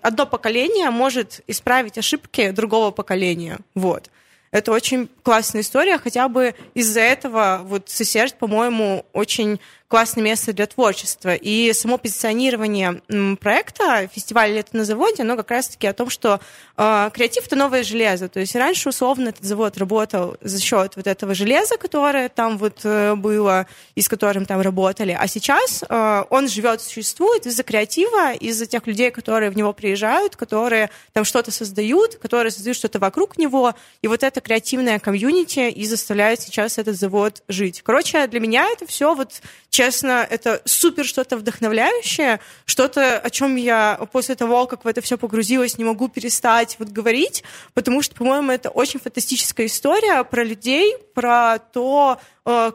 одно 0.00 0.26
поколение 0.26 0.90
может 0.90 1.40
исправить 1.48 1.98
ошибки 1.98 2.50
другого 2.50 2.92
поколения. 2.92 3.58
Вот. 3.74 4.10
Это 4.50 4.72
очень 4.72 5.08
классная 5.22 5.60
история, 5.60 5.98
хотя 5.98 6.28
бы 6.28 6.54
из-за 6.74 7.00
этого 7.00 7.60
вот 7.64 7.88
Сесерт, 7.88 8.38
по-моему, 8.38 9.04
очень 9.12 9.60
классное 9.88 10.22
место 10.22 10.52
для 10.52 10.66
творчества. 10.66 11.34
И 11.34 11.72
само 11.72 11.96
позиционирование 11.96 13.00
проекта 13.40 14.08
фестиваля 14.14 14.52
«Лето 14.52 14.76
на 14.76 14.84
заводе», 14.84 15.22
оно 15.22 15.36
как 15.36 15.50
раз-таки 15.50 15.86
о 15.86 15.94
том, 15.94 16.10
что 16.10 16.40
э, 16.76 17.10
креатив— 17.12 17.46
это 17.46 17.56
новое 17.56 17.82
железо. 17.82 18.28
То 18.28 18.38
есть 18.38 18.54
раньше, 18.54 18.90
условно, 18.90 19.30
этот 19.30 19.44
завод 19.44 19.78
работал 19.78 20.36
за 20.42 20.60
счет 20.60 20.94
вот 20.96 21.06
этого 21.06 21.34
железа, 21.34 21.78
которое 21.78 22.28
там 22.28 22.58
вот 22.58 22.80
э, 22.84 23.14
было, 23.14 23.66
и 23.94 24.02
с 24.02 24.08
которым 24.08 24.44
там 24.44 24.60
работали. 24.60 25.16
А 25.18 25.26
сейчас 25.26 25.82
э, 25.88 26.24
он 26.28 26.48
живет, 26.48 26.82
существует 26.82 27.46
из-за 27.46 27.62
креатива, 27.62 28.34
из-за 28.34 28.66
тех 28.66 28.86
людей, 28.86 29.10
которые 29.10 29.50
в 29.50 29.56
него 29.56 29.72
приезжают, 29.72 30.36
которые 30.36 30.90
там 31.14 31.24
что-то 31.24 31.50
создают, 31.50 32.16
которые 32.16 32.50
создают 32.50 32.76
что-то 32.76 32.98
вокруг 32.98 33.38
него. 33.38 33.74
И 34.02 34.08
вот 34.08 34.22
это 34.22 34.42
креативное 34.42 34.98
комьюнити 34.98 35.70
и 35.70 35.86
заставляет 35.86 36.42
сейчас 36.42 36.76
этот 36.76 36.96
завод 36.96 37.42
жить. 37.48 37.80
Короче, 37.82 38.26
для 38.26 38.40
меня 38.40 38.68
это 38.70 38.86
все 38.86 39.14
вот 39.14 39.40
честно, 39.78 40.26
это 40.28 40.60
супер 40.64 41.04
что-то 41.04 41.36
вдохновляющее, 41.36 42.40
что-то, 42.64 43.16
о 43.16 43.30
чем 43.30 43.54
я 43.54 44.00
после 44.10 44.34
того, 44.34 44.66
как 44.66 44.84
в 44.84 44.88
это 44.88 45.00
все 45.00 45.16
погрузилась, 45.16 45.78
не 45.78 45.84
могу 45.84 46.08
перестать 46.08 46.74
вот 46.80 46.88
говорить, 46.88 47.44
потому 47.74 48.02
что, 48.02 48.16
по-моему, 48.16 48.50
это 48.50 48.70
очень 48.70 48.98
фантастическая 48.98 49.66
история 49.66 50.24
про 50.24 50.42
людей, 50.42 50.96
про 51.14 51.60
то, 51.60 52.18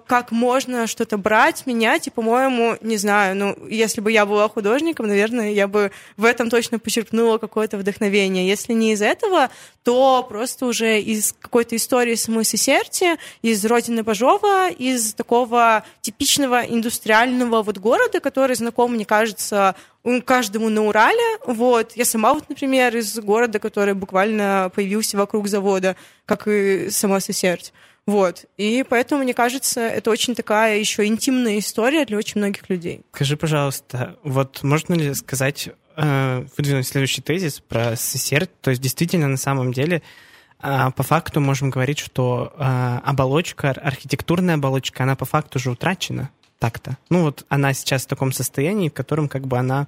как 0.06 0.32
можно 0.32 0.86
что-то 0.86 1.18
брать, 1.18 1.66
менять, 1.66 2.06
и, 2.06 2.12
по-моему, 2.12 2.78
не 2.82 2.98
знаю, 2.98 3.36
ну, 3.36 3.58
если 3.68 4.02
бы 4.02 4.12
я 4.12 4.26
была 4.26 4.48
художником, 4.48 5.08
наверное, 5.08 5.52
я 5.52 5.68
бы 5.68 5.92
в 6.16 6.26
этом 6.26 6.52
точно 6.52 6.78
почерпнула 6.78 7.40
какое-то 7.40 7.78
вдохновение. 7.78 8.48
Если 8.48 8.74
не 8.74 8.94
из 8.94 9.02
этого, 9.02 9.50
то 9.84 10.24
просто 10.30 10.68
уже 10.68 11.02
из 11.02 11.34
какой-то 11.40 11.76
истории 11.76 12.14
самой 12.14 12.46
Сесерти, 12.46 13.18
из 13.42 13.66
родины 13.66 14.04
Бажова, 14.04 14.70
из 14.70 15.16
такого 15.16 15.84
типичного 16.02 16.62
индустриального 16.62 17.64
вот 17.64 17.80
города, 17.80 18.20
который 18.20 18.56
знаком, 18.56 18.94
мне 18.94 19.06
кажется, 19.06 19.76
каждому 20.26 20.70
на 20.70 20.86
Урале. 20.86 21.40
Вот. 21.48 21.94
Я 21.96 22.06
сама, 22.06 22.34
вот, 22.34 22.48
например, 22.48 22.96
из 22.96 23.18
города, 23.20 23.58
который 23.58 23.96
буквально 23.96 24.72
появился 24.76 25.18
вокруг 25.18 25.48
завода, 25.48 25.96
как 26.26 26.48
и 26.48 26.90
сама 26.92 27.20
Сесерть. 27.20 27.74
Вот. 28.06 28.46
И 28.58 28.84
поэтому, 28.88 29.24
мне 29.24 29.34
кажется, 29.34 29.82
это 29.82 30.12
очень 30.12 30.36
такая 30.36 30.78
еще 30.78 31.06
интимная 31.06 31.60
история 31.60 32.06
для 32.06 32.18
очень 32.18 32.40
многих 32.40 32.70
людей. 32.70 33.02
Скажи, 33.14 33.38
пожалуйста, 33.38 34.18
вот 34.24 34.62
можно 34.64 34.94
ли 34.94 35.14
сказать, 35.14 35.70
э, 35.96 36.46
выдвинуть 36.58 36.88
следующий 36.88 37.22
тезис 37.22 37.62
про 37.62 37.96
СССР? 37.96 38.48
То 38.62 38.72
есть 38.72 38.82
действительно, 38.82 39.28
на 39.28 39.38
самом 39.38 39.72
деле, 39.72 40.02
э, 40.62 40.92
по 40.96 41.04
факту 41.04 41.40
можем 41.40 41.70
говорить, 41.70 42.00
что 42.00 42.54
э, 42.58 43.00
оболочка, 43.06 43.72
архитектурная 43.72 44.56
оболочка, 44.56 45.04
она 45.04 45.16
по 45.16 45.26
факту 45.26 45.60
уже 45.60 45.72
утрачена 45.72 46.30
так-то. 46.60 46.98
Ну 47.10 47.24
вот 47.24 47.46
она 47.48 47.74
сейчас 47.74 48.04
в 48.04 48.08
таком 48.08 48.34
состоянии, 48.34 48.90
в 48.90 48.94
котором 48.94 49.30
как 49.30 49.48
бы 49.48 49.58
она 49.58 49.88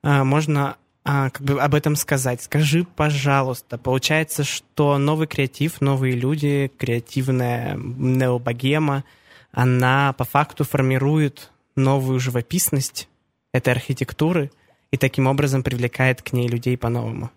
можно 0.00 0.76
а, 1.10 1.30
как 1.30 1.40
бы 1.40 1.58
об 1.58 1.74
этом 1.74 1.96
сказать. 1.96 2.42
Скажи, 2.42 2.84
пожалуйста, 2.84 3.78
получается, 3.78 4.44
что 4.44 4.98
новый 4.98 5.26
креатив, 5.26 5.80
новые 5.80 6.14
люди, 6.14 6.70
креативная 6.76 7.76
необогема, 7.78 9.04
она 9.50 10.12
по 10.12 10.24
факту 10.24 10.64
формирует 10.64 11.50
новую 11.76 12.20
живописность 12.20 13.08
этой 13.54 13.72
архитектуры 13.72 14.50
и 14.90 14.98
таким 14.98 15.28
образом 15.28 15.62
привлекает 15.62 16.20
к 16.20 16.34
ней 16.34 16.46
людей 16.46 16.76
по-новому. 16.76 17.30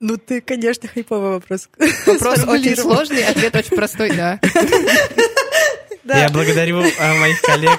Ну, 0.00 0.16
ты, 0.16 0.40
конечно, 0.40 0.88
хайповый 0.88 1.34
вопрос. 1.34 1.68
Вопрос 2.04 2.42
очень 2.48 2.74
сложный, 2.74 3.24
ответ 3.24 3.54
очень 3.54 3.76
простой, 3.76 4.10
да. 4.16 4.40
Я 6.04 6.30
благодарю 6.30 6.80
а, 6.98 7.14
моих 7.14 7.40
коллег 7.42 7.78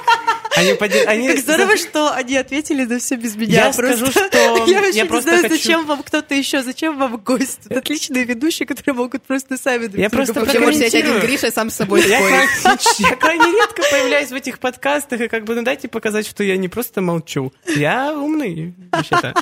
они, 0.58 0.74
поди... 0.74 1.00
они... 1.00 1.30
Так 1.30 1.40
здорово, 1.40 1.78
что 1.78 2.14
они 2.14 2.36
ответили 2.36 2.86
на 2.86 3.00
все 3.00 3.16
без 3.16 3.36
меня. 3.36 3.66
Я 3.68 3.74
просто... 3.74 3.98
скажу, 3.98 4.12
что 4.12 4.38
я 4.38 4.52
вообще 4.82 4.98
я 4.98 5.04
не 5.04 5.08
просто 5.08 5.30
знаю, 5.30 5.44
хочу... 5.44 5.56
зачем 5.56 5.86
вам 5.86 6.04
кто-то 6.04 6.36
еще, 6.36 6.64
зачем 6.64 6.98
вам 6.98 7.18
гость. 7.18 7.62
Это 7.70 7.80
отличные 7.80 8.24
ведущие, 8.24 8.66
которые 8.66 8.96
могут 8.96 9.24
просто 9.24 9.58
сами 9.58 9.90
Я 10.00 10.10
просто 10.10 10.34
Вообще 10.40 10.60
можешь 10.60 10.76
взять 10.76 10.96
один 10.96 11.20
Гриша 11.20 11.52
сам 11.52 11.70
с 11.70 11.76
собой 11.76 12.08
я, 12.08 12.20
я 12.20 13.16
крайне 13.16 13.46
редко 13.46 13.82
появляюсь 13.92 14.30
в 14.30 14.36
этих 14.36 14.60
подкастах, 14.60 15.22
и 15.22 15.28
как 15.28 15.46
бы, 15.46 15.56
ну 15.56 15.64
дайте 15.64 15.88
показать, 15.88 16.28
что 16.28 16.44
я 16.44 16.58
не 16.58 16.68
просто 16.68 17.02
молчу. 17.02 17.52
Я 17.76 18.14
умный, 18.14 18.74
вообще-то. 18.92 19.34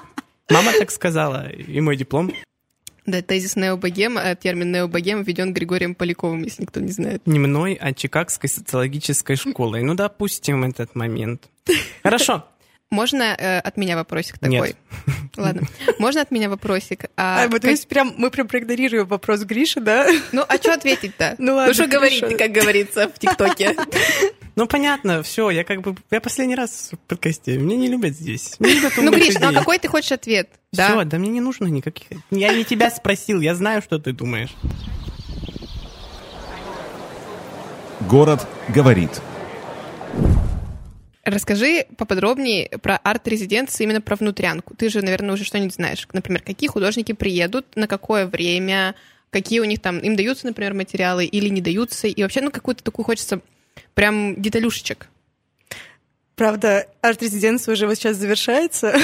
Мама 0.50 0.72
так 0.74 0.92
сказала, 0.92 1.50
и 1.50 1.82
мой 1.82 1.96
диплом. 1.96 2.32
Да, 3.06 3.22
тезис 3.22 3.56
необогем, 3.56 4.18
а 4.18 4.36
термин 4.36 4.72
необогем 4.72 5.22
введен 5.24 5.54
Григорием 5.54 5.94
Поляковым, 5.94 6.44
если 6.44 6.64
никто 6.64 6.80
не 6.80 6.92
знает. 6.92 7.22
Не 7.26 7.40
мной, 7.40 7.78
а 7.80 7.94
Чикагской 7.94 8.50
социологической 8.50 9.36
школой. 9.36 9.84
Ну, 9.84 9.94
допустим, 9.94 10.64
этот 10.64 10.96
момент. 10.96 11.50
Хорошо. 12.04 12.46
Можно 12.92 13.36
э, 13.38 13.60
от 13.60 13.78
меня 13.78 13.96
вопросик 13.96 14.38
такой? 14.38 14.70
Нет. 14.70 14.78
Ладно. 15.38 15.64
Можно 16.00 16.22
от 16.22 16.32
меня 16.32 16.50
вопросик? 16.50 17.06
А, 17.18 17.44
а 17.44 17.48
вот 17.48 17.62
как... 17.62 17.80
прям, 17.88 18.14
мы 18.18 18.30
прям 18.30 18.48
проигнорируем 18.48 19.08
вопрос 19.08 19.42
Гриши, 19.42 19.82
да? 19.82 20.08
Ну, 20.32 20.44
а 20.48 20.58
что 20.58 20.74
ответить-то? 20.74 21.36
Ну, 21.38 21.56
ладно, 21.56 21.68
ну 21.68 21.74
что 21.74 21.88
говорить, 21.88 22.38
как 22.38 22.52
говорится 22.52 23.10
в 23.10 23.20
ТикТоке? 23.20 23.76
Ну, 24.56 24.68
понятно, 24.68 25.22
все, 25.22 25.50
я 25.50 25.66
как 25.66 25.82
бы... 25.82 25.96
Я 26.12 26.22
последний 26.22 26.56
раз 26.56 26.92
в 26.94 26.98
подкасте. 27.10 27.58
Меня 27.58 27.76
не 27.76 27.90
любят 27.90 28.16
здесь. 28.16 28.56
Не 28.60 28.76
любят 28.76 28.94
ну, 28.96 29.12
Гриш, 29.12 29.36
ну 29.40 29.50
а 29.50 29.54
какой 29.54 29.80
ты 29.80 29.90
хочешь 29.90 30.14
ответ? 30.14 30.50
Все, 30.72 31.04
да 31.04 31.18
мне 31.18 31.30
не 31.30 31.42
нужно 31.42 31.66
никаких... 31.66 32.08
Я 32.32 32.54
не 32.54 32.64
тебя 32.64 32.90
спросил, 32.90 33.42
я 33.42 33.54
знаю, 33.54 33.82
что 33.82 34.00
ты 34.00 34.14
думаешь. 34.14 34.56
Город 38.02 38.48
говорит. 38.70 39.10
Расскажи 41.26 41.88
поподробнее 41.98 42.70
про 42.82 42.98
арт-резиденции, 42.98 43.84
именно 43.84 44.00
про 44.00 44.16
внутрянку. 44.16 44.74
Ты 44.76 44.90
же, 44.90 45.02
наверное, 45.02 45.34
уже 45.34 45.44
что-нибудь 45.44 45.74
знаешь. 45.74 46.08
Например, 46.14 46.42
какие 46.42 46.70
художники 46.70 47.12
приедут, 47.12 47.66
на 47.76 47.88
какое 47.88 48.28
время, 48.28 48.96
какие 49.32 49.60
у 49.60 49.66
них 49.66 49.82
там, 49.82 49.98
им 50.00 50.16
даются, 50.16 50.46
например, 50.46 50.76
материалы 50.76 51.26
или 51.26 51.50
не 51.50 51.62
даются, 51.62 52.08
и 52.08 52.22
вообще, 52.22 52.42
ну, 52.42 52.52
какую-то 52.52 52.84
такую 52.84 53.06
хочется 53.06 53.42
прям 53.94 54.42
деталюшечек. 54.42 55.08
Правда, 56.36 56.88
арт-резиденция 57.02 57.74
уже 57.74 57.88
вот 57.88 57.96
сейчас 57.96 58.18
завершается. 58.18 58.98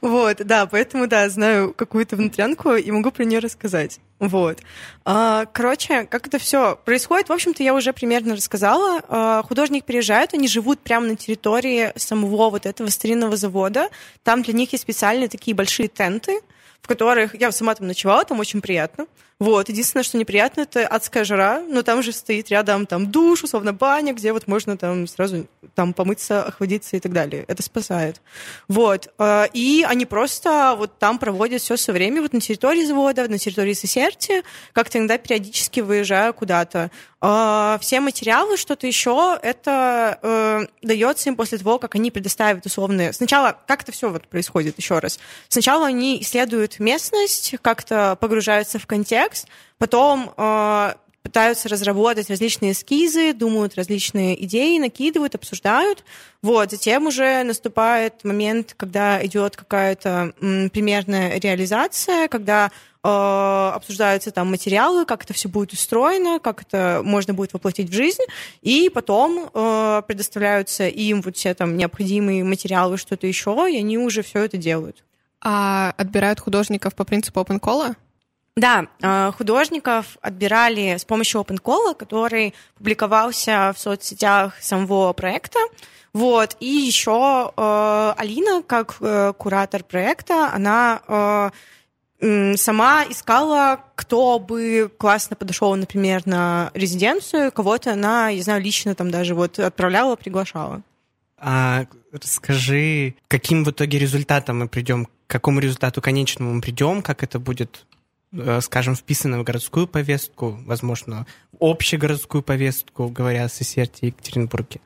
Вот, 0.00 0.38
да, 0.38 0.66
поэтому, 0.66 1.06
да, 1.06 1.28
знаю 1.28 1.72
какую-то 1.72 2.16
внутрянку 2.16 2.74
и 2.74 2.90
могу 2.90 3.12
про 3.12 3.24
нее 3.24 3.38
рассказать. 3.38 4.00
Вот. 4.18 4.58
А, 5.04 5.46
короче, 5.46 6.04
как 6.04 6.26
это 6.26 6.38
все 6.38 6.76
происходит, 6.84 7.28
в 7.28 7.32
общем-то, 7.32 7.62
я 7.62 7.72
уже 7.72 7.92
примерно 7.92 8.34
рассказала. 8.34 9.00
А, 9.08 9.42
художник 9.44 9.84
приезжает, 9.84 10.34
они 10.34 10.48
живут 10.48 10.80
прямо 10.80 11.06
на 11.06 11.16
территории 11.16 11.92
самого 11.96 12.50
вот 12.50 12.66
этого 12.66 12.88
старинного 12.88 13.36
завода. 13.36 13.90
Там 14.24 14.42
для 14.42 14.54
них 14.54 14.72
есть 14.72 14.82
специальные 14.82 15.28
такие 15.28 15.54
большие 15.54 15.88
тенты, 15.88 16.40
в 16.80 16.88
которых 16.88 17.40
я 17.40 17.52
сама 17.52 17.74
там 17.76 17.86
ночевала, 17.86 18.24
там 18.24 18.40
очень 18.40 18.60
приятно. 18.60 19.06
Вот, 19.42 19.68
единственное, 19.68 20.04
что 20.04 20.18
неприятно, 20.18 20.60
это 20.60 20.86
адская 20.86 21.24
жара, 21.24 21.64
но 21.68 21.82
там 21.82 22.00
же 22.04 22.12
стоит 22.12 22.50
рядом 22.50 22.86
там 22.86 23.10
душ, 23.10 23.42
условно 23.42 23.72
баня, 23.72 24.12
где 24.12 24.32
вот 24.32 24.46
можно 24.46 24.76
там 24.76 25.08
сразу 25.08 25.48
там 25.74 25.94
помыться, 25.94 26.44
охладиться 26.44 26.96
и 26.96 27.00
так 27.00 27.12
далее. 27.12 27.44
Это 27.48 27.60
спасает. 27.60 28.22
Вот. 28.68 29.12
э, 29.18 29.46
И 29.52 29.84
они 29.88 30.06
просто 30.06 30.76
вот 30.78 30.96
там 31.00 31.18
проводят 31.18 31.60
все 31.60 31.76
свое 31.76 31.96
время 31.98 32.22
вот 32.22 32.32
на 32.32 32.40
территории 32.40 32.84
завода, 32.84 33.26
на 33.26 33.36
территории 33.36 33.72
Сесерти, 33.72 34.44
как-то 34.72 34.98
иногда 34.98 35.18
периодически 35.18 35.80
выезжая 35.80 36.32
куда-то. 36.32 36.92
А, 37.24 37.78
Все 37.80 38.00
материалы, 38.00 38.56
что-то 38.56 38.88
еще, 38.88 39.38
это 39.40 40.18
э, 40.22 40.66
дается 40.82 41.28
им 41.28 41.36
после 41.36 41.56
того, 41.56 41.78
как 41.78 41.94
они 41.94 42.10
предоставят 42.10 42.66
условные... 42.66 43.12
Сначала, 43.12 43.56
как 43.68 43.82
это 43.82 43.92
все 43.92 44.10
вот 44.10 44.26
происходит, 44.26 44.76
еще 44.76 44.98
раз. 44.98 45.20
Сначала 45.48 45.86
они 45.86 46.20
исследуют 46.20 46.80
местность, 46.80 47.54
как-то 47.62 48.16
погружаются 48.20 48.80
в 48.80 48.88
контекст, 48.88 49.46
потом 49.78 50.34
э, 50.36 50.94
пытаются 51.22 51.68
разработать 51.68 52.28
различные 52.28 52.72
эскизы, 52.72 53.32
думают 53.32 53.76
различные 53.76 54.44
идеи, 54.44 54.78
накидывают, 54.78 55.36
обсуждают. 55.36 56.02
Вот, 56.42 56.72
затем 56.72 57.06
уже 57.06 57.44
наступает 57.44 58.24
момент, 58.24 58.74
когда 58.76 59.24
идет 59.24 59.54
какая-то 59.54 60.34
примерная 60.72 61.38
реализация, 61.38 62.26
когда 62.26 62.72
обсуждаются 63.02 64.30
там 64.30 64.50
материалы, 64.50 65.04
как 65.04 65.24
это 65.24 65.34
все 65.34 65.48
будет 65.48 65.72
устроено, 65.72 66.38
как 66.38 66.62
это 66.62 67.00
можно 67.04 67.34
будет 67.34 67.52
воплотить 67.52 67.90
в 67.90 67.92
жизнь, 67.92 68.22
и 68.60 68.90
потом 68.90 69.50
э, 69.52 70.02
предоставляются 70.06 70.86
им 70.86 71.20
вот 71.22 71.36
все 71.36 71.54
там 71.54 71.76
необходимые 71.76 72.44
материалы, 72.44 72.96
что-то 72.98 73.26
еще, 73.26 73.66
и 73.70 73.76
они 73.76 73.98
уже 73.98 74.22
все 74.22 74.44
это 74.44 74.56
делают. 74.56 75.04
А 75.40 75.92
отбирают 75.96 76.38
художников 76.38 76.94
по 76.94 77.04
принципу 77.04 77.40
open 77.40 77.58
call? 77.58 77.96
Да, 78.54 78.86
э, 79.00 79.32
художников 79.36 80.18
отбирали 80.20 80.96
с 80.98 81.04
помощью 81.06 81.40
OpenCall, 81.40 81.94
который 81.94 82.54
публиковался 82.76 83.72
в 83.74 83.78
соцсетях 83.78 84.60
самого 84.60 85.12
проекта. 85.14 85.58
Вот. 86.12 86.56
И 86.60 86.66
еще 86.66 87.50
э, 87.56 88.14
Алина, 88.18 88.62
как 88.62 88.96
э, 89.00 89.32
куратор 89.38 89.82
проекта, 89.82 90.50
она 90.52 91.00
э, 91.08 91.50
сама 92.22 93.04
искала, 93.08 93.80
кто 93.96 94.38
бы 94.38 94.90
классно 94.96 95.34
подошел, 95.34 95.74
например, 95.74 96.22
на 96.24 96.70
резиденцию, 96.74 97.50
кого-то 97.50 97.92
она, 97.92 98.28
я 98.28 98.42
знаю, 98.42 98.62
лично 98.62 98.94
там 98.94 99.10
даже 99.10 99.34
вот 99.34 99.58
отправляла, 99.58 100.14
приглашала. 100.14 100.82
А 101.36 101.86
расскажи, 102.12 103.16
каким 103.26 103.64
в 103.64 103.70
итоге 103.72 103.98
результатам 103.98 104.60
мы 104.60 104.68
придем, 104.68 105.06
к 105.06 105.10
какому 105.26 105.58
результату 105.58 106.00
конечному 106.00 106.54
мы 106.54 106.60
придем, 106.60 107.02
как 107.02 107.24
это 107.24 107.40
будет, 107.40 107.86
э, 108.32 108.60
скажем, 108.60 108.94
вписано 108.94 109.40
в 109.40 109.42
городскую 109.42 109.88
повестку, 109.88 110.60
возможно, 110.64 111.26
в 111.50 111.64
общегородскую 111.64 112.42
повестку, 112.42 113.08
говоря 113.08 113.44
о 113.44 113.48
Сесерте 113.48 113.98
и 114.02 114.06
Екатеринбурге. 114.06 114.80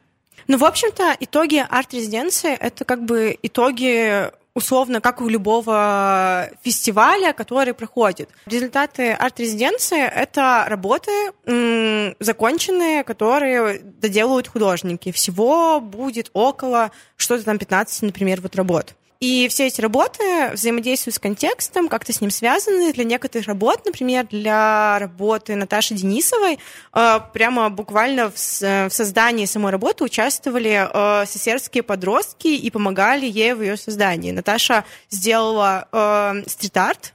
Ну, 0.49 0.57
в 0.57 0.65
общем-то, 0.65 1.17
итоги 1.21 1.63
арт-резиденции— 1.69 2.55
это 2.61 2.85
как 2.85 3.05
бы 3.05 3.37
итоги 3.43 4.31
условно, 4.57 5.03
как 5.03 5.21
у 5.21 5.29
любого 5.29 6.49
фестиваля, 6.63 7.35
который 7.35 7.75
проходит. 7.75 8.31
Результаты 8.47 9.13
арт-резиденции— 9.13 10.03
это 10.23 10.65
работы 10.67 11.11
м, 11.45 12.17
законченные, 12.21 13.05
которые 13.05 13.81
доделают 13.83 14.49
художники. 14.49 15.13
Всего 15.13 15.81
будет 15.81 16.31
около 16.33 16.91
что-то 17.17 17.45
там 17.45 17.59
15, 17.59 18.03
например, 18.03 18.41
вот 18.41 18.57
работ. 18.57 18.95
И 19.21 19.49
все 19.49 19.67
эти 19.67 19.81
работы 19.81 20.51
взаимодействуют 20.53 21.15
с 21.15 21.19
контекстом, 21.19 21.89
как-то 21.89 22.13
с 22.13 22.21
ним 22.21 22.31
связаны. 22.31 22.93
Для 22.93 23.05
некоторых 23.05 23.47
работ, 23.47 23.83
например, 23.87 24.27
для 24.27 24.99
работы 24.99 25.55
Наташи 25.55 25.95
Денисовой, 25.95 26.59
э, 26.93 27.21
прямо 27.33 27.71
буквально 27.71 28.31
в, 28.31 28.37
создании 28.37 29.47
самой 29.47 29.73
работы 29.73 30.05
участвовали 30.05 30.89
э, 30.93 31.27
сесерские 31.27 31.83
подростки 31.83 32.49
и 32.49 32.71
помогали 32.71 33.27
ей 33.27 33.55
в 33.55 33.63
ее 33.63 33.77
создании. 33.77 34.33
Наташа 34.33 34.85
сделала 35.09 35.89
э, 35.93 36.43
стрит-арт, 36.47 37.15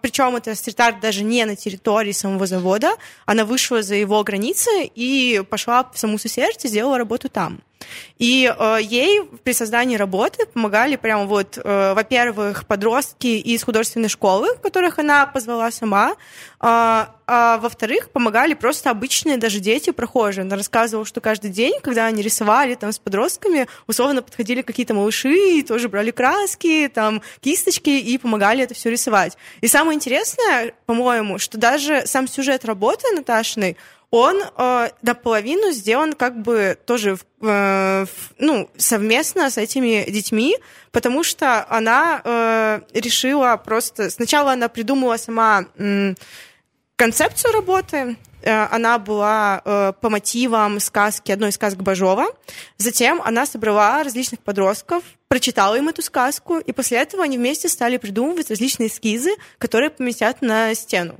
причем 0.00 0.36
это 0.36 0.54
стрит-арт 0.54 1.00
даже 1.00 1.22
не 1.22 1.44
на 1.44 1.54
территории 1.54 2.12
самого 2.12 2.46
завода, 2.46 2.92
она 3.26 3.44
вышла 3.44 3.82
за 3.82 3.94
его 3.94 4.24
границы 4.24 4.70
и 4.94 5.42
пошла 5.50 5.84
в 5.92 5.98
саму 5.98 6.16
Сесерти, 6.16 6.66
сделала 6.66 6.96
работу 6.96 7.28
там. 7.28 7.60
И 8.18 8.52
э, 8.54 8.78
ей 8.82 9.22
при 9.42 9.52
создании 9.52 9.96
работы 9.96 10.46
помогали 10.46 10.96
прям 10.96 11.26
вот, 11.26 11.56
э, 11.56 11.94
во-первых, 11.94 12.66
подростки 12.66 13.26
из 13.38 13.62
художественной 13.62 14.08
школы, 14.08 14.56
которых 14.62 14.98
она 14.98 15.26
позвала 15.26 15.70
сама, 15.70 16.16
а, 16.58 17.14
а 17.26 17.58
во-вторых, 17.58 18.10
помогали 18.10 18.54
просто 18.54 18.90
обычные 18.90 19.38
даже 19.38 19.60
дети, 19.60 19.90
прохожие. 19.90 20.42
Она 20.42 20.56
рассказывала, 20.56 21.06
что 21.06 21.20
каждый 21.20 21.50
день, 21.50 21.74
когда 21.82 22.06
они 22.06 22.22
рисовали 22.22 22.74
там 22.74 22.92
с 22.92 22.98
подростками, 22.98 23.66
условно 23.86 24.22
подходили 24.22 24.62
какие-то 24.62 24.94
малыши 24.94 25.62
тоже 25.62 25.88
брали 25.88 26.10
краски, 26.10 26.90
там 26.92 27.22
кисточки 27.40 27.90
и 27.90 28.18
помогали 28.18 28.64
это 28.64 28.74
все 28.74 28.90
рисовать. 28.90 29.36
И 29.60 29.68
самое 29.68 29.94
интересное, 29.96 30.74
по-моему, 30.86 31.38
что 31.38 31.58
даже 31.58 32.06
сам 32.06 32.26
сюжет 32.26 32.64
работы 32.64 33.06
Наташиной, 33.14 33.76
он 34.10 34.42
э, 34.42 34.88
наполовину 35.02 35.70
сделан 35.70 36.14
как 36.14 36.42
бы 36.42 36.76
тоже 36.84 37.16
э, 37.40 38.06
ну, 38.38 38.70
совместно 38.76 39.50
с 39.50 39.56
этими 39.56 40.10
детьми, 40.10 40.56
потому 40.90 41.22
что 41.22 41.64
она 41.68 42.20
э, 42.24 42.80
решила 42.92 43.56
просто... 43.56 44.10
Сначала 44.10 44.52
она 44.52 44.68
придумала 44.68 45.16
сама 45.16 45.66
м, 45.78 46.16
концепцию 46.96 47.52
работы, 47.52 48.16
э, 48.42 48.64
она 48.64 48.98
была 48.98 49.62
э, 49.64 49.92
по 50.00 50.10
мотивам 50.10 50.80
сказки, 50.80 51.30
одной 51.30 51.50
из 51.50 51.54
сказок 51.54 51.80
Бажова. 51.82 52.26
Затем 52.78 53.22
она 53.24 53.46
собрала 53.46 54.02
различных 54.02 54.40
подростков, 54.40 55.04
прочитала 55.28 55.76
им 55.76 55.88
эту 55.88 56.02
сказку, 56.02 56.58
и 56.58 56.72
после 56.72 56.98
этого 56.98 57.22
они 57.22 57.38
вместе 57.38 57.68
стали 57.68 57.96
придумывать 57.96 58.50
различные 58.50 58.88
эскизы, 58.88 59.30
которые 59.58 59.90
поместят 59.90 60.42
на 60.42 60.74
стену. 60.74 61.14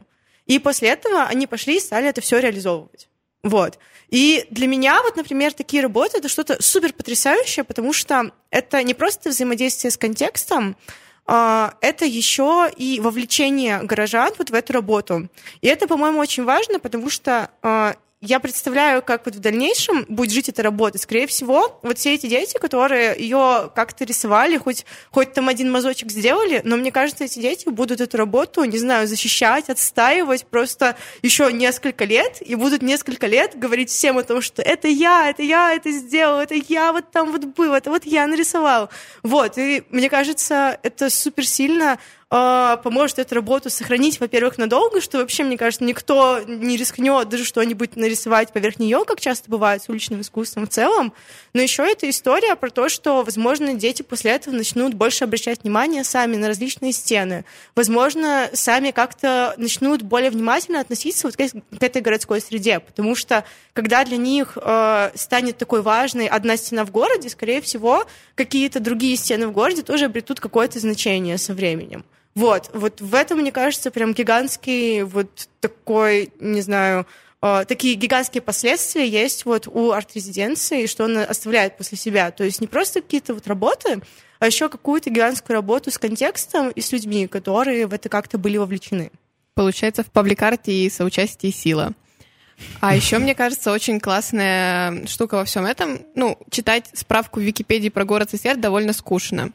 И 0.51 0.59
после 0.59 0.89
этого 0.89 1.23
они 1.27 1.47
пошли 1.47 1.77
и 1.77 1.81
стали 1.81 2.09
это 2.09 2.21
все 2.21 2.41
реализовывать. 2.41 3.09
Вот. 3.45 3.79
И 4.09 4.45
для 4.51 4.67
меня, 4.67 5.01
вот, 5.05 5.15
например, 5.15 5.53
такие 5.53 5.81
работы 5.81 6.19
это 6.19 6.29
что-то 6.29 6.61
супер 6.61 6.93
потрясающее, 6.93 7.63
потому 7.63 7.93
что 7.93 8.33
это 8.51 8.83
не 8.83 8.95
просто 8.95 9.31
взаимодействие 9.31 9.93
с 9.93 9.97
контекстом, 9.97 10.77
а, 11.25 11.75
это 11.81 12.05
еще 12.05 12.69
и 12.77 12.99
вовлечение 12.99 13.81
горожан 13.85 14.33
вот 14.39 14.51
в 14.51 14.55
эту 14.55 14.73
работу. 14.73 15.29
И 15.61 15.69
это, 15.69 15.87
по-моему, 15.87 16.19
очень 16.19 16.43
важно, 16.43 16.81
потому 16.81 17.11
что 17.11 17.53
а, 17.63 17.95
я 18.23 18.39
представляю, 18.39 19.01
как 19.01 19.25
вот 19.25 19.35
в 19.35 19.39
дальнейшем 19.39 20.05
будет 20.09 20.31
жить 20.31 20.51
эта 20.51 20.63
работа. 20.63 20.99
Скорее 20.99 21.27
всего, 21.27 21.81
вот 21.83 21.97
все 21.97 22.15
эти 22.15 22.27
дети, 22.27 22.59
которые 22.59 23.19
ее 23.19 23.71
как-то 23.75 24.05
рисовали, 24.05 24.59
хоть, 24.59 24.85
хоть 25.11 25.33
там 25.33 25.49
один 25.49 25.73
мазочек 25.73 26.11
сделали, 26.11 26.61
но 26.63 26.77
мне 26.77 26.93
кажется, 26.93 27.25
эти 27.25 27.39
дети 27.39 27.71
будут 27.71 28.03
эту 28.03 28.19
работу, 28.19 28.63
не 28.65 28.77
знаю, 28.77 29.09
защищать, 29.09 29.71
отстаивать 29.71 30.45
просто 30.45 30.97
еще 31.23 31.51
несколько 31.51 32.05
лет, 32.05 32.43
и 32.43 32.57
будут 32.57 32.83
несколько 32.83 33.27
лет 33.27 33.59
говорить 33.59 33.89
всем 33.89 34.19
о 34.19 34.23
том, 34.23 34.43
что 34.43 34.61
это 34.61 34.87
я, 34.87 35.31
это 35.31 35.43
я 35.43 35.73
это 35.73 35.91
сделал, 35.91 36.41
это 36.41 36.57
я 36.69 36.93
вот 36.93 37.11
там 37.11 37.33
вот 37.33 37.45
был, 37.47 37.73
это 37.73 37.89
вот 37.89 38.05
я 38.05 38.27
нарисовал. 38.27 38.91
Вот, 39.23 39.57
и 39.57 39.83
мне 39.89 40.11
кажется, 40.11 40.79
это 40.83 41.09
супер 41.09 41.47
сильно 41.47 41.99
э, 42.31 42.77
поможет 42.83 43.19
эту 43.19 43.35
работу 43.35 43.71
сохранить, 43.71 44.21
во-первых, 44.21 44.59
надолго, 44.59 45.01
что 45.01 45.19
вообще, 45.19 45.45
мне 45.45 45.59
кажется, 45.59 45.85
никто 45.85 46.41
не 46.47 46.77
рискнет 46.77 47.29
даже 47.29 47.45
что-нибудь 47.45 47.97
нарисовать 47.97 48.53
поверх 48.53 48.79
нее, 48.79 49.05
как 49.07 49.21
часто 49.21 49.51
бывает 49.51 49.83
с 49.83 49.89
уличным 49.89 50.21
искусством 50.21 50.67
в 50.67 50.71
целом. 50.71 51.13
Но 51.53 51.61
еще 51.61 51.83
это 51.83 52.09
история 52.09 52.57
про 52.57 52.71
то, 52.71 52.89
что, 52.89 53.23
возможно, 53.23 53.75
дети 53.75 54.03
после 54.03 54.33
этого 54.33 54.55
начнут 54.55 54.95
больше 54.95 55.25
обращать 55.25 55.63
внимание 55.63 56.05
сами 56.05 56.37
на 56.37 56.49
различные 56.49 56.93
стены. 56.93 57.45
Возможно, 57.75 58.49
сами 58.53 58.93
как-то 58.93 59.55
начнут 59.57 60.03
более 60.03 60.31
внимательно 60.31 60.81
относиться 60.81 61.27
вот 61.27 61.37
к 61.37 61.41
к 61.51 61.83
этой 61.83 62.03
городской 62.03 62.41
среде, 62.41 62.81
потому 62.81 63.15
что 63.15 63.45
когда 63.73 64.05
для 64.05 64.17
них 64.17 64.57
э, 64.61 65.11
станет 65.15 65.59
такой 65.59 65.83
важной 65.83 66.27
одна 66.27 66.57
стена 66.57 66.85
в 66.85 66.91
городе, 66.91 67.29
скорее 67.29 67.61
всего, 67.61 68.05
какие-то 68.35 68.81
другие 68.81 69.17
стены 69.17 69.49
в 69.49 69.53
городе 69.53 69.83
тоже 69.83 70.07
обретут 70.07 70.41
какое-то 70.41 70.79
значение 70.79 71.39
со 71.39 71.55
временем. 71.55 72.05
Вот, 72.35 72.71
вот 72.73 73.01
в 73.01 73.15
этом, 73.15 73.41
мне 73.41 73.53
кажется, 73.53 73.91
прям 73.91 74.15
гигантский 74.15 75.03
вот 75.03 75.49
такой, 75.61 76.33
не 76.39 76.61
знаю, 76.61 77.07
э, 77.43 77.65
такие 77.67 77.95
гигантские 77.95 78.41
последствия 78.41 79.07
есть 79.07 79.45
вот 79.45 79.67
у 79.67 79.91
арт-резиденции, 79.91 80.87
что 80.87 81.07
она 81.07 81.25
оставляет 81.25 81.77
после 81.77 81.99
себя. 81.99 82.31
То 82.31 82.45
есть 82.45 82.61
не 82.61 82.69
просто 82.69 83.03
какие-то 83.03 83.35
вот 83.35 83.47
работы, 83.49 84.01
а 84.39 84.47
еще 84.47 84.69
какую-то 84.69 85.11
гигантскую 85.11 85.55
работу 85.55 85.91
с 85.91 85.99
контекстом 85.99 86.71
и 86.71 86.81
с 86.81 86.93
людьми, 86.93 87.27
которые 87.27 87.87
в 87.87 87.93
это 87.93 88.09
как-то 88.09 88.39
были 88.39 88.57
вовлечены. 88.57 89.11
Получается, 89.55 90.05
в 90.05 90.07
пабликарте 90.07 90.73
и 90.73 90.89
соучастии 90.89 91.51
сила. 91.51 91.93
А 92.81 92.95
еще, 92.97 93.19
мне 93.19 93.35
кажется, 93.35 93.73
очень 93.73 94.01
классная 94.01 95.07
штука 95.07 95.35
во 95.35 95.45
всем 95.45 95.67
этом. 95.67 96.01
Ну, 96.15 96.39
читать 96.51 96.91
справку 96.95 97.41
в 97.41 97.43
Википедии 97.43 97.89
про 97.89 98.05
город 98.05 98.31
Сесер 98.31 98.57
довольно 98.57 98.93
скучно. 98.93 99.53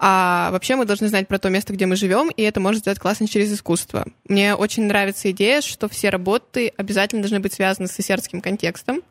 А 0.00 0.50
вообще 0.52 0.76
мы 0.76 0.84
должны 0.84 1.08
знать 1.08 1.26
про 1.26 1.38
то 1.38 1.50
место, 1.50 1.72
где 1.72 1.86
мы 1.86 1.96
живем, 1.96 2.30
и 2.30 2.42
это 2.42 2.60
можно 2.60 2.78
сделать 2.78 3.00
классно 3.00 3.26
через 3.26 3.52
искусство. 3.52 4.06
Мне 4.28 4.54
очень 4.54 4.84
нравится 4.84 5.30
идея, 5.32 5.60
что 5.60 5.88
все 5.88 6.10
работы 6.10 6.72
обязательно 6.76 7.22
должны 7.22 7.40
быть 7.40 7.52
связаны 7.52 7.88
с 7.88 7.98
исердским 7.98 8.40
контекстом. 8.40 9.02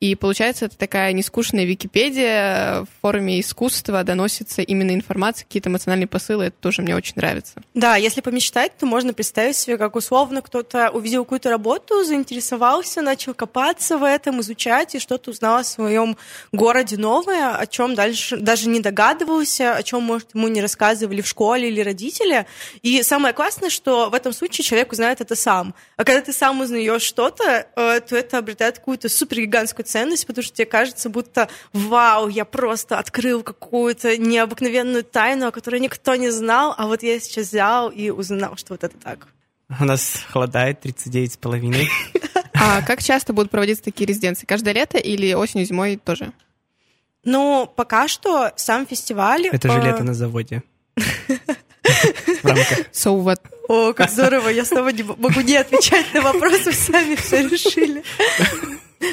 И 0.00 0.14
получается, 0.14 0.66
это 0.66 0.76
такая 0.76 1.12
нескучная 1.12 1.64
Википедия 1.64 2.82
в 2.82 2.88
форме 3.00 3.40
искусства, 3.40 4.04
доносится 4.04 4.60
именно 4.60 4.92
информация, 4.92 5.46
какие-то 5.46 5.70
эмоциональные 5.70 6.06
посылы, 6.06 6.46
это 6.46 6.56
тоже 6.60 6.82
мне 6.82 6.94
очень 6.94 7.14
нравится. 7.16 7.62
Да, 7.72 7.96
если 7.96 8.20
помечтать, 8.20 8.76
то 8.76 8.84
можно 8.84 9.14
представить 9.14 9.56
себе, 9.56 9.78
как 9.78 9.96
условно 9.96 10.42
кто-то 10.42 10.90
увидел 10.90 11.24
какую-то 11.24 11.48
работу, 11.48 12.04
заинтересовался, 12.04 13.00
начал 13.00 13.32
копаться 13.32 13.96
в 13.96 14.04
этом, 14.04 14.40
изучать 14.42 14.94
и 14.94 14.98
что-то 14.98 15.30
узнал 15.30 15.56
о 15.56 15.64
своем 15.64 16.18
городе 16.52 16.98
новое, 16.98 17.56
о 17.56 17.66
чем 17.66 17.94
дальше 17.94 18.36
даже 18.36 18.68
не 18.68 18.80
догадывался, 18.80 19.74
о 19.74 19.82
чем, 19.82 20.02
может, 20.02 20.34
ему 20.34 20.48
не 20.48 20.60
рассказывали 20.60 21.22
в 21.22 21.26
школе 21.26 21.68
или 21.68 21.80
родители. 21.80 22.46
И 22.82 23.02
самое 23.02 23.32
классное, 23.32 23.70
что 23.70 24.10
в 24.10 24.14
этом 24.14 24.34
случае 24.34 24.64
человек 24.64 24.92
узнает 24.92 25.22
это 25.22 25.34
сам. 25.34 25.74
А 25.96 26.04
когда 26.04 26.20
ты 26.20 26.34
сам 26.34 26.60
узнаешь 26.60 27.02
что-то, 27.02 27.66
э, 27.74 28.00
то 28.00 28.14
это 28.16 28.38
обретает 28.38 28.78
какую-то 28.78 29.08
супергигантскую 29.08 29.85
ценность, 29.86 30.26
потому 30.26 30.42
что 30.42 30.54
тебе 30.54 30.66
кажется, 30.66 31.08
будто 31.08 31.48
вау, 31.72 32.28
я 32.28 32.44
просто 32.44 32.98
открыл 32.98 33.42
какую-то 33.42 34.16
необыкновенную 34.16 35.04
тайну, 35.04 35.46
о 35.48 35.52
которой 35.52 35.80
никто 35.80 36.14
не 36.16 36.30
знал, 36.30 36.74
а 36.76 36.86
вот 36.86 37.02
я 37.02 37.18
сейчас 37.20 37.48
взял 37.48 37.90
и 37.90 38.10
узнал, 38.10 38.56
что 38.56 38.74
вот 38.74 38.84
это 38.84 38.96
так. 38.98 39.28
У 39.80 39.84
нас 39.84 40.24
холодает 40.28 40.80
39 40.80 41.32
с 41.32 41.36
половиной. 41.36 41.88
А 42.54 42.82
как 42.82 43.02
часто 43.02 43.32
будут 43.32 43.50
проводиться 43.50 43.84
такие 43.84 44.06
резиденции? 44.06 44.46
Каждое 44.46 44.72
лето 44.72 44.98
или 44.98 45.34
осенью, 45.34 45.66
зимой 45.66 45.96
тоже? 45.96 46.32
Ну, 47.24 47.70
пока 47.74 48.08
что 48.08 48.52
сам 48.56 48.86
фестиваль... 48.86 49.48
Это 49.48 49.68
же 49.70 49.80
лето 49.80 50.04
на 50.04 50.14
заводе. 50.14 50.62
So 52.92 53.22
what? 53.22 53.40
О, 53.68 53.92
как 53.92 54.10
здорово, 54.10 54.48
я 54.48 54.64
снова 54.64 54.88
не 54.90 55.02
могу 55.02 55.40
не 55.40 55.56
отвечать 55.56 56.14
на 56.14 56.20
вопросы, 56.20 56.72
сами 56.72 57.16
все 57.16 57.48
решили. 57.48 58.02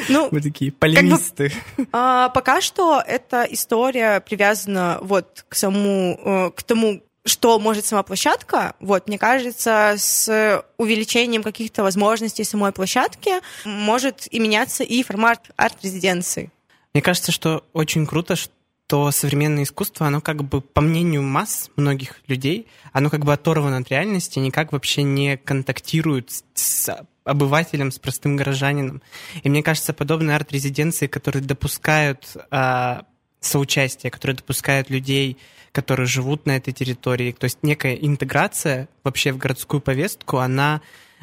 Ну, 0.09 0.29
Мы 0.31 0.41
такие 0.41 0.71
полемисты. 0.71 1.49
Как 1.49 1.85
бы, 1.85 1.87
а, 1.91 2.29
пока 2.29 2.61
что 2.61 3.01
эта 3.05 3.43
история 3.49 4.19
привязана 4.19 4.99
вот 5.01 5.45
к 5.47 5.55
самому, 5.55 6.19
э, 6.23 6.51
к 6.55 6.63
тому, 6.63 7.01
что 7.25 7.59
может 7.59 7.85
сама 7.85 8.03
площадка, 8.03 8.75
вот, 8.79 9.07
мне 9.07 9.17
кажется, 9.17 9.95
с 9.97 10.63
увеличением 10.77 11.43
каких-то 11.43 11.83
возможностей 11.83 12.43
самой 12.43 12.71
площадки 12.71 13.31
может 13.65 14.27
и 14.29 14.39
меняться 14.39 14.83
и 14.83 15.03
формат 15.03 15.49
арт-резиденции. 15.55 16.51
Мне 16.93 17.01
кажется, 17.01 17.31
что 17.31 17.63
очень 17.73 18.05
круто, 18.05 18.35
что 18.35 19.11
современное 19.11 19.63
искусство, 19.63 20.07
оно 20.07 20.21
как 20.21 20.43
бы, 20.43 20.61
по 20.61 20.81
мнению 20.81 21.23
масс 21.23 21.71
многих 21.75 22.19
людей, 22.27 22.67
оно 22.91 23.09
как 23.09 23.23
бы 23.25 23.33
оторвано 23.33 23.77
от 23.77 23.89
реальности, 23.89 24.39
никак 24.39 24.71
вообще 24.71 25.03
не 25.03 25.37
контактирует 25.37 26.29
с 26.53 27.05
обывателем, 27.23 27.91
с 27.91 27.99
простым 27.99 28.35
горожанином. 28.35 29.01
И 29.43 29.49
мне 29.49 29.63
кажется, 29.63 29.93
подобные 29.93 30.35
арт-резиденции, 30.35 31.07
которые 31.07 31.43
допускают 31.43 32.35
а, 32.51 33.05
соучастие, 33.39 34.11
которые 34.11 34.37
допускают 34.37 34.89
людей, 34.89 35.37
которые 35.71 36.05
живут 36.05 36.45
на 36.45 36.55
этой 36.57 36.73
территории, 36.73 37.31
то 37.31 37.45
есть 37.45 37.59
некая 37.63 37.95
интеграция 37.95 38.87
вообще 39.03 39.31
в 39.31 39.37
городскую 39.37 39.81
повестку, 39.81 40.37
она 40.37 40.81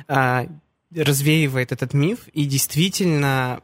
а, 0.08 0.46
развеивает 0.94 1.72
этот 1.72 1.94
миф 1.94 2.26
и 2.32 2.44
действительно 2.44 3.60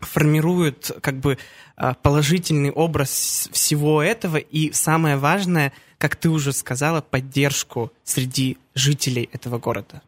формирует 0.00 0.90
как 1.00 1.20
бы 1.20 1.38
а, 1.76 1.94
положительный 1.94 2.70
образ 2.70 3.48
всего 3.52 4.02
этого 4.02 4.36
и 4.36 4.72
самое 4.72 5.16
важное, 5.16 5.72
как 5.98 6.16
ты 6.16 6.28
уже 6.28 6.52
сказала, 6.52 7.00
поддержку 7.00 7.92
среди 8.02 8.58
жителей 8.74 9.28
этого 9.32 9.58
города. 9.58 10.02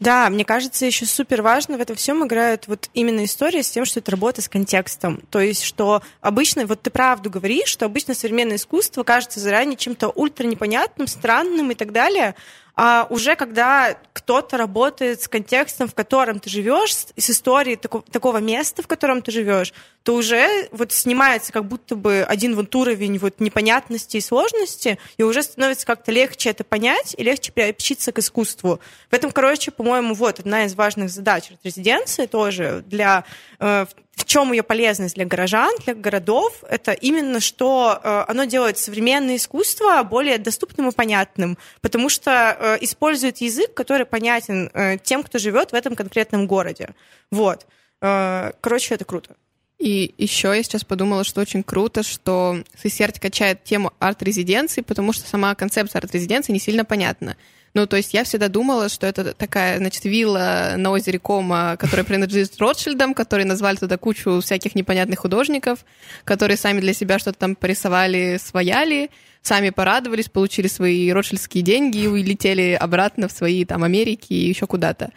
Да, 0.00 0.28
мне 0.30 0.44
кажется, 0.44 0.86
еще 0.86 1.06
супер 1.06 1.42
важно 1.42 1.78
в 1.78 1.80
этом 1.80 1.96
всем 1.96 2.24
играет 2.26 2.68
вот 2.68 2.90
именно 2.94 3.24
история 3.24 3.62
с 3.62 3.70
тем, 3.70 3.84
что 3.84 4.00
это 4.00 4.10
работа 4.10 4.42
с 4.42 4.48
контекстом. 4.48 5.22
То 5.30 5.40
есть, 5.40 5.62
что 5.62 6.02
обычно, 6.20 6.66
вот 6.66 6.82
ты 6.82 6.90
правду 6.90 7.30
говоришь, 7.30 7.68
что 7.68 7.86
обычно 7.86 8.14
современное 8.14 8.56
искусство 8.56 9.02
кажется 9.02 9.40
заранее 9.40 9.76
чем-то 9.76 10.08
ультра 10.08 10.46
непонятным, 10.46 11.06
странным 11.06 11.70
и 11.70 11.74
так 11.74 11.92
далее, 11.92 12.34
а 12.76 13.06
уже 13.08 13.36
когда 13.36 13.96
кто-то 14.12 14.58
работает 14.58 15.22
с 15.22 15.28
контекстом, 15.28 15.88
в 15.88 15.94
котором 15.94 16.40
ты 16.40 16.50
живешь, 16.50 16.94
с 16.94 17.30
историей 17.30 17.76
такого, 17.76 18.04
такого 18.04 18.36
места, 18.38 18.82
в 18.82 18.86
котором 18.86 19.22
ты 19.22 19.32
живешь, 19.32 19.72
то 20.02 20.14
уже 20.14 20.68
вот 20.72 20.92
снимается 20.92 21.52
как 21.52 21.64
будто 21.64 21.96
бы 21.96 22.22
один 22.28 22.54
вот 22.54 22.74
уровень 22.74 23.18
вот 23.18 23.40
непонятности 23.40 24.18
и 24.18 24.20
сложности, 24.20 24.98
и 25.16 25.22
уже 25.22 25.42
становится 25.42 25.86
как-то 25.86 26.12
легче 26.12 26.50
это 26.50 26.64
понять 26.64 27.14
и 27.16 27.22
легче 27.22 27.50
приобщиться 27.50 28.12
к 28.12 28.18
искусству. 28.18 28.78
В 29.10 29.14
этом, 29.14 29.30
короче, 29.30 29.70
по-моему, 29.70 30.14
вот 30.14 30.40
одна 30.40 30.66
из 30.66 30.74
важных 30.74 31.08
задач 31.08 31.50
резиденции 31.64 32.26
тоже 32.26 32.84
для 32.86 33.24
э, 33.58 33.86
в 34.16 34.24
чем 34.24 34.52
ее 34.52 34.62
полезность 34.62 35.14
для 35.14 35.26
горожан, 35.26 35.70
для 35.84 35.94
городов, 35.94 36.64
это 36.68 36.92
именно, 36.92 37.38
что 37.38 38.00
э, 38.02 38.24
оно 38.28 38.44
делает 38.44 38.78
современное 38.78 39.36
искусство 39.36 40.02
более 40.02 40.38
доступным 40.38 40.88
и 40.88 40.92
понятным, 40.92 41.58
потому 41.82 42.08
что 42.08 42.56
э, 42.58 42.78
использует 42.80 43.38
язык, 43.38 43.74
который 43.74 44.06
понятен 44.06 44.70
э, 44.72 44.96
тем, 44.98 45.22
кто 45.22 45.38
живет 45.38 45.72
в 45.72 45.74
этом 45.74 45.94
конкретном 45.94 46.46
городе. 46.46 46.94
Вот. 47.30 47.66
Э, 48.00 48.52
короче, 48.62 48.94
это 48.94 49.04
круто. 49.04 49.36
И 49.78 50.14
еще 50.16 50.48
я 50.48 50.62
сейчас 50.62 50.84
подумала, 50.84 51.22
что 51.22 51.42
очень 51.42 51.62
круто, 51.62 52.02
что 52.02 52.62
Сесерт 52.82 53.20
качает 53.20 53.62
тему 53.64 53.92
арт-резиденции, 53.98 54.80
потому 54.80 55.12
что 55.12 55.28
сама 55.28 55.54
концепция 55.54 56.00
арт-резиденции 56.00 56.52
не 56.52 56.58
сильно 56.58 56.86
понятна. 56.86 57.36
Ну, 57.76 57.86
то 57.86 57.98
есть 57.98 58.14
я 58.14 58.24
всегда 58.24 58.48
думала, 58.48 58.88
что 58.88 59.06
это 59.06 59.34
такая, 59.34 59.76
значит, 59.76 60.06
вилла 60.06 60.76
на 60.78 60.90
озере 60.92 61.18
Кома, 61.18 61.76
которая 61.78 62.06
принадлежит 62.06 62.58
Ротшильдам, 62.58 63.12
которые 63.12 63.44
назвали 63.44 63.76
туда 63.76 63.98
кучу 63.98 64.40
всяких 64.40 64.74
непонятных 64.74 65.18
художников, 65.18 65.84
которые 66.24 66.56
сами 66.56 66.80
для 66.80 66.94
себя 66.94 67.18
что-то 67.18 67.38
там 67.38 67.54
порисовали, 67.54 68.40
свояли, 68.42 69.10
сами 69.42 69.68
порадовались, 69.68 70.30
получили 70.30 70.68
свои 70.68 71.12
ротшильдские 71.12 71.62
деньги 71.62 71.98
и 71.98 72.06
улетели 72.06 72.78
обратно 72.80 73.28
в 73.28 73.32
свои 73.32 73.66
там 73.66 73.84
Америки 73.84 74.32
и 74.32 74.48
еще 74.48 74.66
куда-то. 74.66 75.10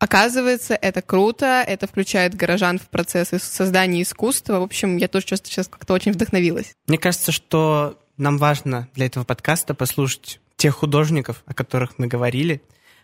Оказывается, 0.00 0.74
это 0.74 1.00
круто, 1.00 1.62
это 1.64 1.86
включает 1.86 2.34
горожан 2.34 2.80
в 2.80 2.88
процесс 2.88 3.28
создания 3.40 4.02
искусства. 4.02 4.58
В 4.58 4.64
общем, 4.64 4.96
я 4.96 5.06
тоже 5.06 5.26
сейчас 5.28 5.68
как-то 5.68 5.92
очень 5.92 6.10
вдохновилась. 6.10 6.72
Мне 6.88 6.98
кажется, 6.98 7.30
что 7.30 8.00
нам 8.16 8.38
важно 8.38 8.88
для 8.94 9.06
этого 9.06 9.22
подкаста 9.22 9.74
послушать 9.74 10.40
тех 10.64 10.76
художников, 10.76 11.42
о 11.44 11.52
которых 11.52 11.98
мы 11.98 12.06
говорили, 12.06 12.62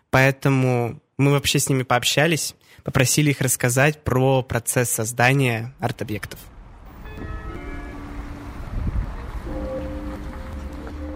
поэтому 0.09 0.99
мы 1.18 1.33
вообще 1.33 1.59
с 1.59 1.68
ними 1.68 1.83
пообщались, 1.83 2.55
попросили 2.85 3.33
их 3.33 3.42
рассказать 3.42 4.03
про 4.03 4.42
процесс 4.42 4.88
создания 4.88 5.75
арт-объектов. 5.79 6.40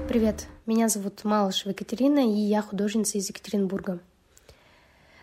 Привет, 0.07 0.47
меня 0.67 0.91
зовут 0.91 1.25
Малышева 1.25 1.71
Екатерина, 1.71 2.19
и 2.19 2.37
я 2.37 2.61
художница 2.61 3.17
из 3.17 3.27
Екатеринбурга. 3.31 4.01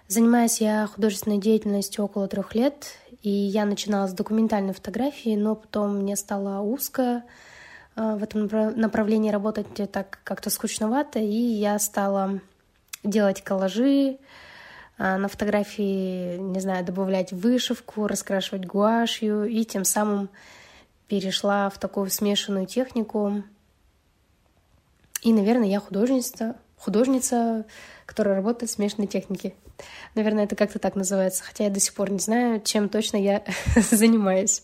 Занимаюсь 0.07 0.59
я 0.59 0.87
художественной 0.87 1.37
деятельностью 1.37 2.03
около 2.03 2.27
трех 2.27 2.55
лет, 2.55 2.95
и 3.21 3.29
я 3.29 3.65
начинала 3.65 4.07
с 4.07 4.13
документальной 4.13 4.73
фотографии, 4.73 5.35
но 5.35 5.53
потом 5.53 5.97
мне 5.97 6.15
стало 6.15 6.61
узко, 6.61 7.21
в 8.15 8.23
этом 8.23 8.47
направлении 8.79 9.31
работать 9.31 9.91
так 9.91 10.19
как-то 10.23 10.49
скучновато, 10.49 11.19
и 11.19 11.35
я 11.35 11.77
стала 11.79 12.39
делать 13.03 13.41
коллажи, 13.41 14.17
э, 14.97 15.17
на 15.17 15.27
фотографии, 15.27 16.37
не 16.37 16.59
знаю, 16.59 16.85
добавлять 16.85 17.31
вышивку, 17.31 18.07
раскрашивать 18.07 18.65
гуашью, 18.65 19.45
и 19.45 19.63
тем 19.65 19.83
самым 19.83 20.29
перешла 21.07 21.69
в 21.69 21.79
такую 21.79 22.09
смешанную 22.09 22.67
технику. 22.67 23.43
И, 25.23 25.33
наверное, 25.33 25.67
я 25.67 25.79
художница, 25.79 26.55
художница, 26.77 27.65
которая 28.05 28.35
работает 28.35 28.71
в 28.71 28.73
смешанной 28.73 29.07
технике. 29.07 29.53
Наверное, 30.15 30.45
это 30.45 30.55
как-то 30.55 30.79
так 30.79 30.95
называется, 30.95 31.43
хотя 31.43 31.65
я 31.65 31.69
до 31.69 31.79
сих 31.79 31.93
пор 31.93 32.11
не 32.11 32.19
знаю, 32.19 32.61
чем 32.61 32.89
точно 32.89 33.17
я 33.17 33.43
занимаюсь. 33.91 34.63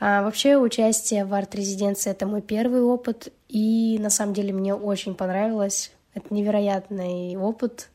А 0.00 0.22
вообще 0.22 0.56
участие 0.56 1.24
в 1.24 1.34
арт-резиденции— 1.34 2.10
это 2.12 2.26
мой 2.26 2.40
первый 2.40 2.82
опыт, 2.82 3.32
и 3.48 3.98
на 4.00 4.10
самом 4.10 4.32
деле 4.32 4.52
мне 4.52 4.74
очень 4.74 5.14
понравилось. 5.14 5.92
Это 6.14 6.32
невероятный 6.32 7.36
опыт, 7.36 7.90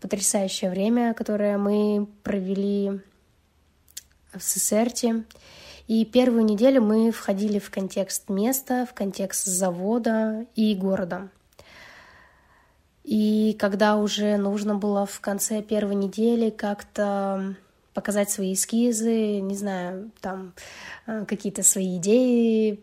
потрясающее 0.00 0.70
время, 0.70 1.14
которое 1.14 1.58
мы 1.58 2.06
провели 2.22 3.00
в 4.32 4.42
Сесерте. 4.42 5.24
И 5.88 6.04
первую 6.04 6.44
неделю 6.44 6.80
мы 6.80 7.10
входили 7.10 7.58
в 7.58 7.70
контекст 7.70 8.28
места, 8.28 8.86
в 8.86 8.94
контекст 8.94 9.46
завода 9.46 10.46
и 10.54 10.74
города. 10.76 11.28
И 13.02 13.56
когда 13.58 13.96
уже 13.96 14.36
нужно 14.36 14.76
было 14.76 15.06
в 15.06 15.20
конце 15.20 15.60
первой 15.60 15.96
недели 15.96 16.50
как-то 16.50 17.56
показать 17.94 18.30
свои 18.30 18.54
эскизы, 18.54 19.40
не 19.40 19.56
знаю, 19.56 20.10
там 20.20 20.54
э, 21.06 21.24
какие-то 21.26 21.62
свои 21.62 21.98
идеи, 21.98 22.82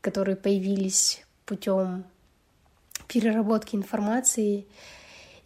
которые 0.00 0.36
появились 0.36 1.24
путем 1.46 2.04
переработки 3.08 3.76
информации. 3.76 4.66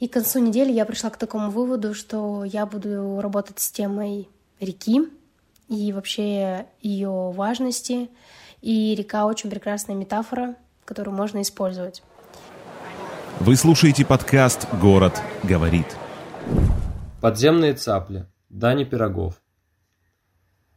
И 0.00 0.08
к 0.08 0.12
концу 0.12 0.38
недели 0.38 0.72
я 0.72 0.84
пришла 0.84 1.10
к 1.10 1.16
такому 1.16 1.50
выводу, 1.50 1.94
что 1.94 2.44
я 2.44 2.66
буду 2.66 3.20
работать 3.20 3.58
с 3.60 3.70
темой 3.70 4.28
реки 4.60 5.08
и 5.68 5.92
вообще 5.92 6.66
ее 6.80 7.32
важности. 7.32 8.08
И 8.60 8.94
река 8.96 9.26
очень 9.26 9.50
прекрасная 9.50 9.94
метафора, 9.96 10.56
которую 10.84 11.14
можно 11.14 11.42
использовать. 11.42 12.02
Вы 13.40 13.54
слушаете 13.54 14.04
подкаст 14.04 14.66
«Город 14.80 15.20
говорит». 15.44 15.86
Подземные 17.20 17.74
цапли. 17.74 18.26
Дани 18.48 18.84
Пирогов. 18.84 19.42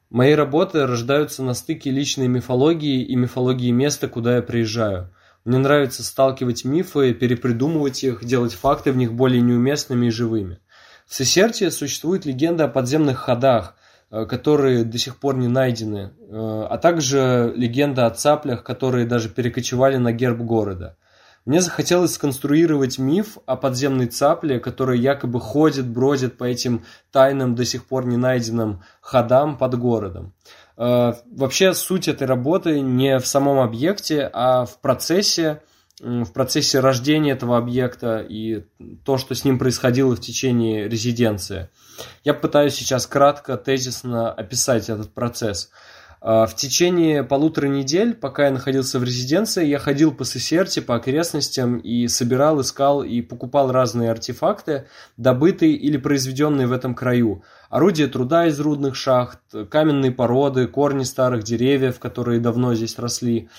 Мои 0.09 0.33
работы 0.33 0.85
рождаются 0.85 1.41
на 1.41 1.53
стыке 1.53 1.89
личной 1.89 2.27
мифологии 2.27 3.01
и 3.01 3.15
мифологии 3.15 3.71
места, 3.71 4.09
куда 4.09 4.35
я 4.35 4.41
приезжаю. 4.41 5.13
Мне 5.45 5.57
нравится 5.57 6.03
сталкивать 6.03 6.65
мифы, 6.65 7.13
перепридумывать 7.13 8.03
их, 8.03 8.25
делать 8.25 8.53
факты 8.53 8.91
в 8.91 8.97
них 8.97 9.13
более 9.13 9.41
неуместными 9.41 10.07
и 10.07 10.11
живыми. 10.11 10.59
В 11.07 11.15
Сесерте 11.15 11.71
существует 11.71 12.25
легенда 12.25 12.65
о 12.65 12.67
подземных 12.67 13.19
ходах, 13.19 13.75
э, 14.11 14.25
которые 14.25 14.83
до 14.83 14.97
сих 14.97 15.17
пор 15.17 15.37
не 15.37 15.47
найдены, 15.47 16.11
э, 16.19 16.67
а 16.69 16.77
также 16.77 17.53
легенда 17.55 18.05
о 18.05 18.11
цаплях, 18.11 18.65
которые 18.65 19.05
даже 19.05 19.29
перекочевали 19.29 19.95
на 19.95 20.11
герб 20.11 20.39
города. 20.39 20.97
Мне 21.45 21.59
захотелось 21.59 22.13
сконструировать 22.13 22.99
миф 22.99 23.37
о 23.47 23.55
подземной 23.55 24.05
цапле, 24.05 24.59
которая 24.59 24.97
якобы 24.97 25.39
ходит, 25.39 25.87
бродит 25.87 26.37
по 26.37 26.43
этим 26.43 26.85
тайным, 27.11 27.55
до 27.55 27.65
сих 27.65 27.85
пор 27.85 28.05
не 28.05 28.17
найденным 28.17 28.83
ходам 29.01 29.57
под 29.57 29.77
городом. 29.77 30.33
Э, 30.77 31.13
вообще 31.31 31.73
суть 31.73 32.07
этой 32.07 32.27
работы 32.27 32.79
не 32.81 33.17
в 33.17 33.25
самом 33.25 33.59
объекте, 33.59 34.29
а 34.31 34.65
в 34.65 34.79
процессе, 34.81 35.63
в 35.99 36.31
процессе 36.31 36.79
рождения 36.79 37.31
этого 37.31 37.57
объекта 37.57 38.19
и 38.19 38.63
то, 39.03 39.17
что 39.17 39.33
с 39.33 39.43
ним 39.43 39.57
происходило 39.57 40.15
в 40.15 40.21
течение 40.21 40.87
резиденции. 40.87 41.69
Я 42.23 42.35
пытаюсь 42.35 42.75
сейчас 42.75 43.07
кратко, 43.07 43.57
тезисно 43.57 44.31
описать 44.31 44.89
этот 44.89 45.11
процесс– 45.11 45.71
в 46.21 46.51
течение 46.55 47.23
полутора 47.23 47.65
недель, 47.65 48.13
пока 48.13 48.45
я 48.45 48.51
находился 48.51 48.99
в 48.99 49.03
резиденции, 49.03 49.65
я 49.65 49.79
ходил 49.79 50.13
по 50.13 50.23
Сесерте, 50.23 50.83
по 50.83 50.95
окрестностям 50.95 51.77
и 51.77 52.07
собирал, 52.07 52.61
искал 52.61 53.01
и 53.01 53.21
покупал 53.21 53.71
разные 53.71 54.11
артефакты, 54.11 54.85
добытые 55.17 55.73
или 55.73 55.97
произведенные 55.97 56.67
в 56.67 56.73
этом 56.73 56.93
краю. 56.93 57.43
Орудия 57.71 58.07
труда 58.07 58.45
из 58.45 58.59
рудных 58.59 58.95
шахт, 58.95 59.39
каменные 59.71 60.11
породы, 60.11 60.67
корни 60.67 61.03
старых 61.03 61.43
деревьев, 61.43 61.97
которые 61.97 62.39
давно 62.39 62.75
здесь 62.75 62.99
росли. 62.99 63.49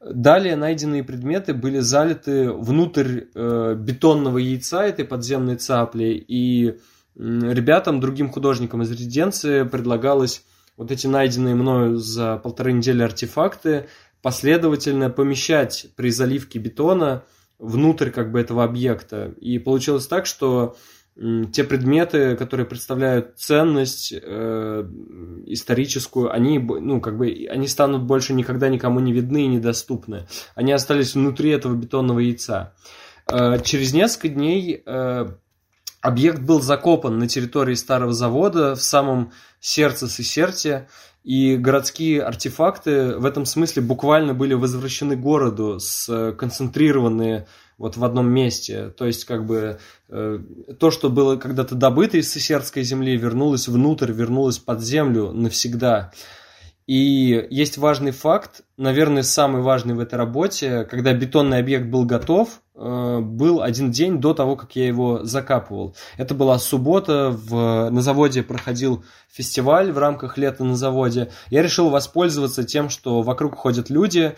Далее 0.00 0.56
найденные 0.56 1.04
предметы 1.04 1.52
были 1.52 1.80
залиты 1.80 2.50
внутрь 2.50 3.24
э, 3.34 3.74
бетонного 3.78 4.38
яйца 4.38 4.86
этой 4.86 5.04
подземной 5.04 5.56
цапли, 5.56 6.24
и 6.26 6.78
ребятам, 7.14 8.00
другим 8.00 8.30
художникам 8.30 8.82
из 8.82 8.90
резиденции 8.90 9.64
предлагалось 9.64 10.44
вот 10.76 10.90
эти 10.90 11.06
найденные 11.06 11.54
мною 11.54 11.96
за 11.96 12.36
полторы 12.36 12.72
недели 12.72 13.02
артефакты 13.02 13.88
последовательно 14.22 15.10
помещать 15.10 15.86
при 15.96 16.10
заливке 16.10 16.58
бетона 16.58 17.24
внутрь 17.58 18.10
как 18.10 18.32
бы 18.32 18.40
этого 18.40 18.64
объекта. 18.64 19.34
И 19.40 19.58
получилось 19.58 20.06
так, 20.06 20.26
что 20.26 20.76
те 21.52 21.64
предметы, 21.64 22.36
которые 22.36 22.66
представляют 22.66 23.38
ценность 23.38 24.12
э, 24.12 24.88
историческую, 25.46 26.30
они, 26.30 26.58
ну, 26.58 27.00
как 27.00 27.16
бы, 27.16 27.46
они 27.48 27.68
станут 27.68 28.02
больше 28.02 28.34
никогда 28.34 28.68
никому 28.68 29.00
не 29.00 29.14
видны 29.14 29.44
и 29.44 29.48
недоступны. 29.48 30.26
Они 30.54 30.72
остались 30.72 31.14
внутри 31.14 31.50
этого 31.50 31.74
бетонного 31.74 32.18
яйца. 32.18 32.74
Э, 33.30 33.58
через 33.62 33.94
несколько 33.94 34.28
дней 34.28 34.82
э, 34.84 35.28
Объект 36.00 36.40
был 36.40 36.60
закопан 36.60 37.18
на 37.18 37.28
территории 37.28 37.74
старого 37.74 38.12
завода 38.12 38.74
в 38.74 38.82
самом 38.82 39.32
сердце 39.60 40.08
Сесерте, 40.08 40.88
и 41.24 41.56
городские 41.56 42.22
артефакты 42.22 43.16
в 43.16 43.24
этом 43.24 43.46
смысле 43.46 43.82
буквально 43.82 44.32
были 44.32 44.54
возвращены 44.54 45.16
городу, 45.16 45.80
сконцентрированные 45.80 47.48
вот 47.78 47.96
в 47.96 48.04
одном 48.04 48.30
месте. 48.30 48.90
То 48.90 49.06
есть, 49.06 49.24
как 49.24 49.44
бы, 49.44 49.78
э, 50.08 50.38
то, 50.78 50.90
что 50.90 51.10
было 51.10 51.36
когда-то 51.36 51.74
добыто 51.74 52.16
из 52.16 52.32
Сесердской 52.32 52.84
земли, 52.84 53.16
вернулось 53.16 53.68
внутрь, 53.68 54.12
вернулось 54.12 54.58
под 54.58 54.80
землю 54.82 55.32
навсегда. 55.32 56.12
И 56.86 57.46
есть 57.50 57.76
важный 57.76 58.12
факт, 58.12 58.62
наверное, 58.76 59.24
самый 59.24 59.62
важный 59.62 59.94
в 59.94 60.00
этой 60.00 60.14
работе, 60.14 60.84
когда 60.84 61.12
бетонный 61.12 61.58
объект 61.58 61.86
был 61.86 62.04
готов, 62.04 62.48
э, 62.48 62.65
был 62.76 63.62
один 63.62 63.90
день 63.90 64.20
до 64.20 64.34
того, 64.34 64.54
как 64.54 64.76
я 64.76 64.86
его 64.86 65.24
закапывал. 65.24 65.96
Это 66.18 66.34
была 66.34 66.58
суббота, 66.58 67.30
в, 67.30 67.88
на 67.90 68.02
заводе 68.02 68.42
проходил 68.42 69.04
фестиваль 69.32 69.92
в 69.92 69.98
рамках 69.98 70.36
лета 70.36 70.64
на 70.64 70.76
заводе. 70.76 71.30
Я 71.50 71.62
решил 71.62 71.88
воспользоваться 71.88 72.64
тем, 72.64 72.90
что 72.90 73.22
вокруг 73.22 73.54
ходят 73.54 73.88
люди, 73.88 74.36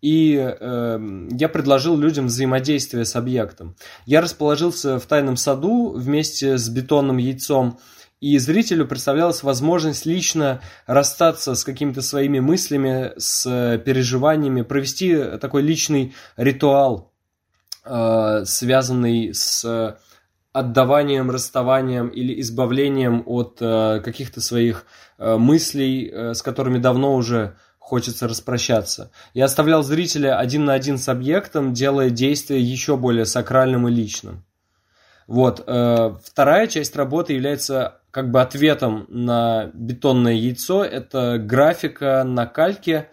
и 0.00 0.36
э, 0.36 1.28
я 1.30 1.48
предложил 1.48 1.96
людям 1.96 2.26
взаимодействие 2.26 3.04
с 3.04 3.16
объектом. 3.16 3.74
Я 4.06 4.20
расположился 4.20 4.98
в 4.98 5.06
тайном 5.06 5.36
саду 5.36 5.90
вместе 5.90 6.56
с 6.56 6.68
бетонным 6.68 7.16
яйцом, 7.16 7.78
и 8.20 8.36
зрителю 8.38 8.86
представлялась 8.86 9.44
возможность 9.44 10.04
лично 10.04 10.60
расстаться 10.86 11.54
с 11.54 11.62
какими-то 11.62 12.02
своими 12.02 12.40
мыслями, 12.40 13.12
с 13.16 13.80
переживаниями, 13.84 14.62
провести 14.62 15.16
такой 15.40 15.62
личный 15.62 16.14
ритуал, 16.36 17.07
э, 17.07 17.07
связанный 18.44 19.34
с 19.34 19.96
отдаванием, 20.52 21.30
расставанием 21.30 22.08
или 22.08 22.40
избавлением 22.40 23.22
от 23.26 23.58
э, 23.60 24.00
каких-то 24.04 24.40
своих 24.40 24.86
э, 25.18 25.36
мыслей, 25.36 26.10
с 26.34 26.42
которыми 26.42 26.78
давно 26.78 27.14
уже 27.14 27.56
хочется 27.78 28.28
распрощаться. 28.28 29.10
Я 29.34 29.44
оставлял 29.46 29.82
зрителя 29.82 30.38
один 30.38 30.64
на 30.64 30.74
один 30.74 30.98
с 30.98 31.08
объектом, 31.08 31.72
делая 31.72 32.10
действие 32.10 32.60
еще 32.60 32.96
более 32.96 33.24
сакральным 33.24 33.88
и 33.88 33.90
личным. 33.90 34.44
Вот. 35.26 35.60
Вторая 35.60 36.66
часть 36.66 36.96
работы 36.96 37.34
является 37.34 38.00
как 38.10 38.30
бы 38.30 38.40
ответом 38.40 39.06
на 39.08 39.70
бетонное 39.74 40.34
яйцо. 40.34 40.84
Это 40.84 41.38
графика 41.38 42.24
на 42.24 42.46
кальке, 42.46 43.10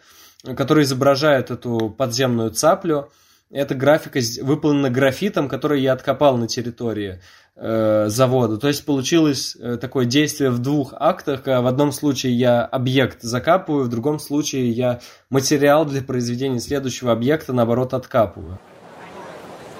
которая 0.58 0.86
изображает 0.86 1.52
эту 1.52 1.90
подземную 1.90 2.52
цаплю. 2.52 3.12
Эта 3.56 3.74
графика 3.74 4.20
выполнена 4.42 4.90
графитом, 4.90 5.48
который 5.48 5.82
я 5.82 5.94
откопал 5.94 6.36
на 6.36 6.46
территории 6.46 7.22
э, 7.56 8.08
завода. 8.10 8.58
То 8.58 8.68
есть 8.68 8.84
получилось 8.84 9.56
э, 9.58 9.78
такое 9.80 10.04
действие 10.04 10.50
в 10.50 10.60
двух 10.60 10.94
актах. 10.94 11.46
В 11.46 11.66
одном 11.66 11.94
случае 11.94 12.34
я 12.34 12.66
объект 12.66 13.22
закапываю, 13.22 13.86
в 13.86 13.88
другом 13.88 14.20
случае 14.20 14.72
я 14.72 15.00
материал 15.30 15.86
для 15.86 16.02
произведения 16.02 16.60
следующего 16.60 17.14
объекта, 17.14 17.54
наоборот, 17.54 17.94
откапываю. 17.94 18.60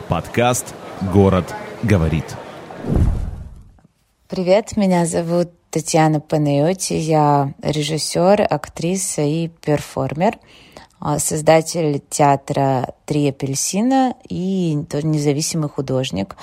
Подкаст 0.08 0.74
«Город 1.14 1.54
говорит». 1.84 2.38
Привет, 4.30 4.78
меня 4.78 5.06
зовут 5.06 5.50
Татьяна 5.70 6.22
Панайоти, 6.22 6.94
я 6.94 7.54
режиссер, 7.62 8.48
актриса 8.50 9.24
и 9.24 9.50
перформер, 9.50 10.38
создатель 11.18 12.02
театра 12.10 12.94
«Три 13.06 13.30
апельсина» 13.30 14.16
и 14.28 14.78
тоже 14.90 15.08
независимый 15.08 15.70
художник. 15.70 16.36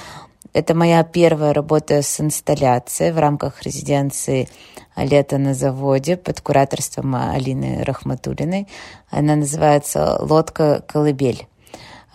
Это 0.53 0.75
моя 0.75 1.03
первая 1.03 1.55
работа 1.55 2.03
с 2.03 2.21
инсталляцией 2.21 3.13
в 3.13 3.19
рамках 3.19 3.63
резиденции 3.63 4.49
«Лето 4.97 5.39
на 5.39 5.55
заводе» 5.55 6.17
под 6.17 6.41
кураторством 6.43 7.15
Алины 7.15 7.83
Рахматулиной. 7.85 8.69
Она 9.11 9.37
называется 9.37 10.19
«Лодка 10.21 10.85
колыбель». 10.87 11.47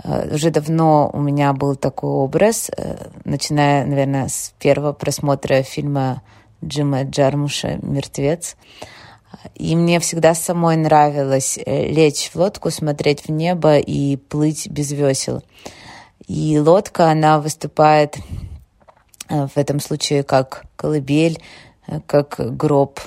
Э, 0.04 0.34
уже 0.34 0.52
давно 0.52 1.10
у 1.12 1.19
меня 1.19 1.54
был 1.54 1.76
такой 1.76 2.12
образ, 2.12 2.69
э, 2.76 3.10
начиная, 3.23 3.86
наверное, 3.86 4.28
с 4.28 4.54
первого 4.60 4.93
просмотра 4.93 5.63
фильма 5.63 6.21
Джима 6.63 7.04
Джармуша 7.04 7.80
«Мертвец». 7.82 8.56
И 9.56 9.76
мне 9.76 10.00
всегда 10.00 10.34
самой 10.34 10.78
нравилось 10.78 11.58
э, 11.58 11.88
лечь 11.88 12.32
в 12.34 12.36
лодку, 12.36 12.71
смотреть 12.71 13.28
в 13.28 13.32
небо 13.32 13.78
и 13.78 14.17
плыть 14.17 14.69
без 14.69 14.91
весел. 14.91 15.43
И 16.28 16.60
лодка, 16.60 17.10
она 17.10 17.39
выступает 17.39 18.17
в 19.30 19.52
этом 19.56 19.80
случае 19.80 20.23
как 20.23 20.65
колыбель, 20.76 21.41
как 22.06 22.36
гроб, 22.58 23.00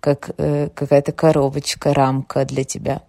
как 0.00 0.30
какая-то 0.36 1.12
коробочка, 1.12 1.94
рамка 1.94 2.44
для 2.44 2.64
тебя. 2.64 3.02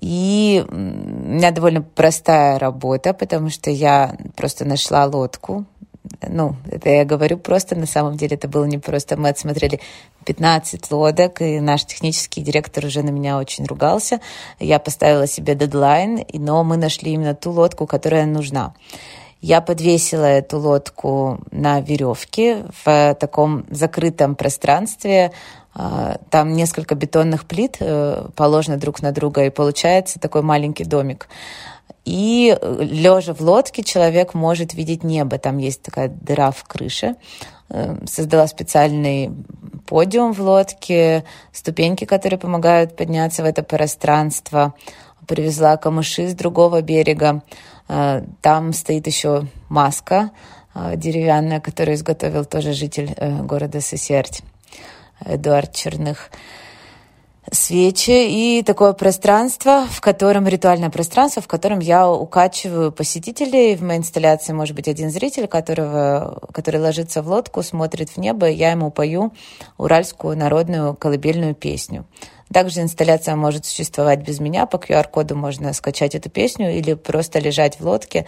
И 0.00 0.64
у 0.68 0.74
меня 0.74 1.50
довольно 1.50 1.82
простая 1.82 2.58
работа, 2.58 3.12
потому 3.14 3.50
что 3.50 3.70
я 3.70 4.16
просто 4.36 4.64
нашла 4.64 5.06
лодку, 5.06 5.64
ну, 6.26 6.56
это 6.70 6.90
я 6.90 7.04
говорю 7.04 7.38
просто, 7.38 7.76
на 7.76 7.86
самом 7.86 8.16
деле 8.16 8.36
это 8.36 8.48
было 8.48 8.64
не 8.64 8.78
просто. 8.78 9.16
Мы 9.16 9.28
отсмотрели 9.28 9.80
15 10.24 10.90
лодок, 10.90 11.40
и 11.40 11.60
наш 11.60 11.84
технический 11.84 12.40
директор 12.40 12.84
уже 12.84 13.02
на 13.02 13.10
меня 13.10 13.38
очень 13.38 13.64
ругался. 13.66 14.20
Я 14.58 14.78
поставила 14.78 15.26
себе 15.26 15.54
дедлайн, 15.54 16.24
но 16.32 16.64
мы 16.64 16.76
нашли 16.76 17.12
именно 17.12 17.34
ту 17.34 17.50
лодку, 17.50 17.86
которая 17.86 18.26
нужна. 18.26 18.74
Я 19.40 19.60
подвесила 19.60 20.24
эту 20.24 20.58
лодку 20.58 21.38
на 21.52 21.80
веревке 21.80 22.64
в 22.84 23.16
таком 23.20 23.66
закрытом 23.70 24.34
пространстве. 24.34 25.32
А, 25.74 26.18
там 26.30 26.54
несколько 26.54 26.96
бетонных 26.96 27.44
плит 27.44 27.76
э, 27.78 28.26
положено 28.34 28.78
друг 28.78 29.00
на 29.00 29.12
друга, 29.12 29.44
и 29.44 29.50
получается 29.50 30.18
такой 30.18 30.42
маленький 30.42 30.84
домик. 30.84 31.28
И 32.08 32.56
э, 32.58 32.78
лежа 32.80 33.34
в 33.34 33.42
лодке 33.42 33.82
человек 33.82 34.32
может 34.32 34.72
видеть 34.72 35.04
небо. 35.04 35.38
Там 35.38 35.58
есть 35.58 35.82
такая 35.82 36.08
дыра 36.08 36.50
в 36.52 36.64
крыше. 36.64 37.16
Э, 37.68 37.98
создала 38.06 38.46
специальный 38.46 39.30
подиум 39.86 40.32
в 40.32 40.40
лодке, 40.40 41.24
ступеньки, 41.52 42.06
которые 42.06 42.38
помогают 42.38 42.96
подняться 42.96 43.42
в 43.42 43.44
это 43.44 43.62
пространство. 43.62 44.72
Привезла 45.26 45.76
камыши 45.76 46.28
с 46.28 46.32
другого 46.32 46.80
берега. 46.80 47.42
Э, 47.88 48.22
там 48.40 48.72
стоит 48.72 49.06
еще 49.06 49.46
маска 49.68 50.30
деревянная, 50.94 51.60
которую 51.60 51.96
изготовил 51.96 52.44
тоже 52.44 52.72
житель 52.72 53.12
города 53.42 53.80
Сесерть, 53.80 54.42
Эдуард 55.24 55.74
Черных. 55.74 56.30
Свечи 57.50 58.58
и 58.58 58.62
такое 58.62 58.92
пространство, 58.92 59.86
в 59.90 60.00
котором 60.02 60.46
ритуальное 60.46 60.90
пространство, 60.90 61.40
в 61.40 61.46
котором 61.46 61.78
я 61.78 62.10
укачиваю 62.10 62.92
посетителей. 62.92 63.74
В 63.74 63.82
моей 63.82 64.00
инсталляции 64.00 64.52
может 64.52 64.76
быть 64.76 64.86
один 64.86 65.10
зритель, 65.10 65.46
которого, 65.46 66.40
который 66.52 66.80
ложится 66.80 67.22
в 67.22 67.28
лодку, 67.28 67.62
смотрит 67.62 68.10
в 68.10 68.18
небо, 68.18 68.50
и 68.50 68.54
я 68.54 68.72
ему 68.72 68.90
пою 68.90 69.32
уральскую 69.78 70.36
народную 70.36 70.94
колыбельную 70.94 71.54
песню. 71.54 72.04
Также 72.52 72.80
инсталляция 72.80 73.34
может 73.34 73.64
существовать 73.64 74.20
без 74.20 74.40
меня. 74.40 74.66
По 74.66 74.76
QR-коду 74.76 75.34
можно 75.36 75.72
скачать 75.72 76.14
эту 76.14 76.28
песню 76.28 76.76
или 76.76 76.94
просто 76.94 77.38
лежать 77.38 77.80
в 77.80 77.86
лодке. 77.86 78.26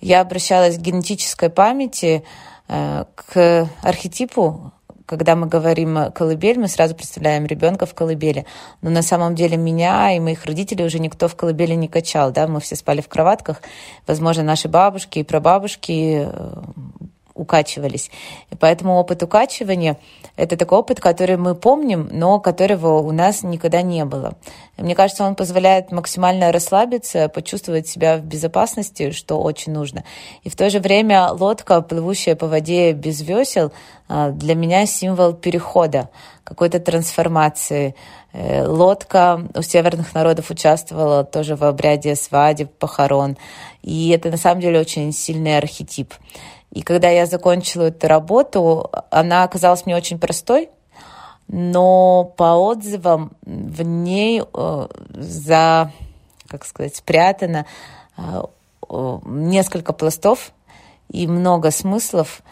Я 0.00 0.20
обращалась 0.20 0.76
к 0.76 0.80
генетической 0.80 1.48
памяти, 1.48 2.22
э, 2.68 3.04
к 3.14 3.68
архетипу 3.82 4.72
когда 5.08 5.34
мы 5.34 5.46
говорим 5.46 6.12
колыбель, 6.12 6.58
мы 6.58 6.68
сразу 6.68 6.94
представляем 6.94 7.46
ребенка 7.46 7.86
в 7.86 7.94
колыбели. 7.94 8.44
Но 8.82 8.90
на 8.90 9.00
самом 9.00 9.34
деле 9.34 9.56
меня 9.56 10.14
и 10.14 10.20
моих 10.20 10.44
родителей 10.44 10.84
уже 10.84 10.98
никто 10.98 11.28
в 11.28 11.34
колыбели 11.34 11.72
не 11.72 11.88
качал, 11.88 12.30
да, 12.30 12.46
мы 12.46 12.60
все 12.60 12.76
спали 12.76 13.00
в 13.00 13.08
кроватках. 13.08 13.62
Возможно, 14.06 14.42
наши 14.42 14.68
бабушки 14.68 15.20
и 15.20 15.24
прабабушки 15.24 16.28
э, 16.30 16.62
укачивались. 17.38 18.10
И 18.50 18.56
поэтому 18.56 18.96
опыт 18.96 19.22
укачивания– 19.22 19.96
это 20.36 20.56
такой 20.56 20.78
опыт, 20.78 21.00
который 21.00 21.36
мы 21.36 21.54
помним, 21.54 22.08
но 22.12 22.40
которого 22.40 22.98
у 22.98 23.12
нас 23.12 23.42
никогда 23.42 23.82
не 23.82 24.04
было. 24.04 24.34
И 24.76 24.82
мне 24.82 24.94
кажется, 24.94 25.24
он 25.24 25.34
позволяет 25.34 25.92
максимально 25.92 26.52
расслабиться, 26.52 27.28
почувствовать 27.28 27.88
себя 27.88 28.16
в 28.16 28.22
безопасности, 28.22 29.10
что 29.10 29.40
очень 29.40 29.72
нужно. 29.72 30.04
И 30.44 30.50
в 30.50 30.56
то 30.56 30.70
же 30.70 30.80
время 30.80 31.32
лодка, 31.32 31.80
плывущая 31.80 32.36
по 32.36 32.46
воде 32.46 32.92
без 32.92 33.20
весел, 33.22 33.72
а, 34.08 34.30
для 34.30 34.54
меня 34.54 34.86
символ 34.86 35.32
перехода, 35.32 36.08
какой-то 36.44 36.80
трансформации. 36.80 37.94
Э, 38.32 38.66
лодка 38.66 39.42
у 39.54 39.60
северных 39.62 40.14
народов 40.14 40.50
участвовала 40.50 41.24
тоже 41.24 41.56
в 41.56 41.64
обряде 41.64 42.14
свадеб, 42.14 42.70
похорон. 42.78 43.36
И 43.82 44.10
это 44.10 44.30
на 44.30 44.38
самом 44.38 44.62
деле 44.62 44.80
очень 44.80 45.12
сильный 45.12 45.58
архетип. 45.58 46.14
И 46.70 46.82
когда 46.82 47.08
я 47.08 47.26
закончила 47.26 47.84
эту 47.84 48.08
работу, 48.08 48.90
она 49.10 49.44
оказалась 49.44 49.86
мне 49.86 49.96
очень 49.96 50.18
простой, 50.18 50.70
но 51.48 52.24
по 52.36 52.56
отзывам 52.56 53.32
в 53.42 53.82
ней 53.82 54.42
э, 54.42 54.88
за, 55.14 55.92
как 56.46 56.66
сказать, 56.66 56.94
спрятано 56.96 57.64
э, 58.18 58.42
несколько 59.24 59.92
пластов 59.92 60.52
и 61.10 61.26
много 61.26 61.70
смыслов. 61.70 62.42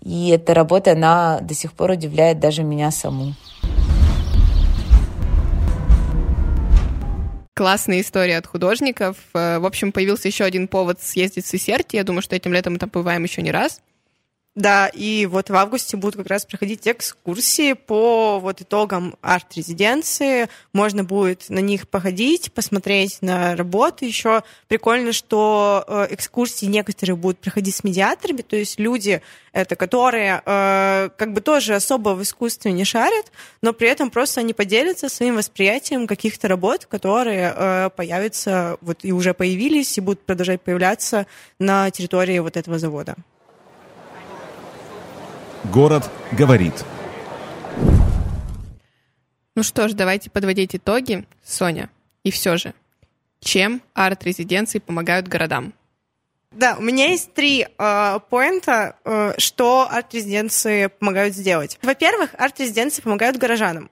И 0.00 0.28
эта 0.28 0.54
работа, 0.54 0.92
она 0.92 1.40
до 1.40 1.54
сих 1.54 1.72
пор 1.72 1.92
удивляет 1.92 2.38
даже 2.38 2.62
меня 2.62 2.92
саму. 2.92 3.34
Классная 7.56 8.02
история 8.02 8.36
от 8.36 8.46
художников. 8.46 9.16
Э, 9.32 9.58
в 9.58 9.64
общем, 9.64 9.90
появился 9.90 10.28
еще 10.28 10.44
один 10.44 10.68
повод 10.68 11.00
съездить 11.00 11.46
в 11.46 11.48
Сесерти. 11.48 11.96
Я 11.96 12.04
думаю, 12.04 12.20
что 12.20 12.36
этим 12.36 12.52
летом 12.52 12.74
мы 12.74 12.78
там 12.78 12.90
побываем 12.90 13.24
еще 13.24 13.40
не 13.40 13.50
раз. 13.50 13.80
Да, 14.56 14.88
и 14.88 15.26
вот 15.26 15.50
в 15.50 15.54
августе 15.54 15.98
будут 15.98 16.16
как 16.16 16.28
раз 16.28 16.46
проходить 16.46 16.88
экскурсии 16.88 17.74
по 17.74 18.40
вот 18.40 18.62
итогам 18.62 19.14
арт-резиденции. 19.20 20.48
Можно 20.72 21.04
будет 21.04 21.50
на 21.50 21.58
них 21.58 21.86
походить, 21.86 22.50
посмотреть 22.54 23.18
на 23.20 23.54
работы. 23.54 24.06
Еще 24.06 24.42
прикольно, 24.66 25.12
что 25.12 25.84
э, 25.86 26.06
экскурсии 26.12 26.64
некоторые 26.64 27.16
будут 27.16 27.38
проходить 27.38 27.76
с 27.76 27.84
медиаторами, 27.84 28.40
то 28.40 28.56
есть 28.56 28.80
люди, 28.80 29.20
это 29.52 29.76
которые 29.76 30.40
э, 30.46 31.10
как 31.18 31.34
бы 31.34 31.42
тоже 31.42 31.74
особо 31.74 32.14
в 32.14 32.22
искусстве 32.22 32.72
не 32.72 32.86
шарят, 32.86 33.30
но 33.60 33.74
при 33.74 33.88
этом 33.88 34.08
просто 34.08 34.40
они 34.40 34.54
поделятся 34.54 35.10
своим 35.10 35.36
восприятием 35.36 36.06
каких-то 36.06 36.48
работ, 36.48 36.86
которые 36.86 37.52
э, 37.54 37.90
появятся, 37.94 38.78
вот 38.80 39.00
и 39.02 39.12
уже 39.12 39.34
появились, 39.34 39.98
и 39.98 40.00
будут 40.00 40.24
продолжать 40.24 40.62
появляться 40.62 41.26
на 41.58 41.90
территории 41.90 42.38
вот 42.38 42.56
этого 42.56 42.78
завода. 42.78 43.16
Город 45.72 46.08
говорит. 46.32 46.84
Ну 49.54 49.62
что 49.62 49.88
ж, 49.88 49.94
давайте 49.94 50.30
подводить 50.30 50.76
итоги. 50.76 51.24
Соня, 51.44 51.88
и 52.24 52.30
все 52.30 52.56
же, 52.56 52.74
чем 53.40 53.82
арт-резиденции 53.94 54.78
помогают 54.78 55.28
городам? 55.28 55.72
Да, 56.52 56.76
у 56.78 56.82
меня 56.82 57.08
есть 57.08 57.32
три 57.34 57.66
э, 57.66 58.18
поинта, 58.30 58.96
э, 59.04 59.34
что 59.38 59.88
арт-резиденции 59.90 60.86
помогают 60.86 61.34
сделать. 61.34 61.78
Во-первых, 61.82 62.30
арт-резиденции 62.38 63.02
помогают 63.02 63.36
горожанам. 63.36 63.90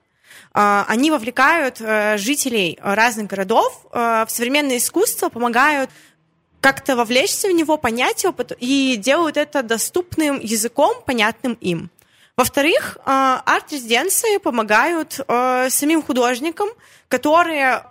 Э, 0.53 0.83
они 0.87 1.11
вовлекают 1.11 1.81
э, 1.81 2.17
жителей 2.17 2.79
разных 2.81 3.27
городов 3.27 3.85
э, 3.91 4.25
в 4.25 4.31
современное 4.31 4.77
искусство, 4.77 5.29
помогают 5.29 5.89
как-то 6.65 6.95
вовлечься 6.95 7.47
в 7.47 7.51
него, 7.51 7.77
понять 7.77 8.23
его 8.23 8.33
и 8.57 8.95
делают 8.97 9.37
это 9.37 9.61
доступным 9.61 10.39
языком, 10.39 10.95
понятным 11.05 11.53
им. 11.61 11.91
Во-вторых, 12.35 12.97
э, 12.97 13.01
арт-резиденции 13.05 14.39
помогают 14.39 15.19
э, 15.19 15.69
самим 15.69 16.01
художникам, 16.01 16.67
которые 17.07 17.83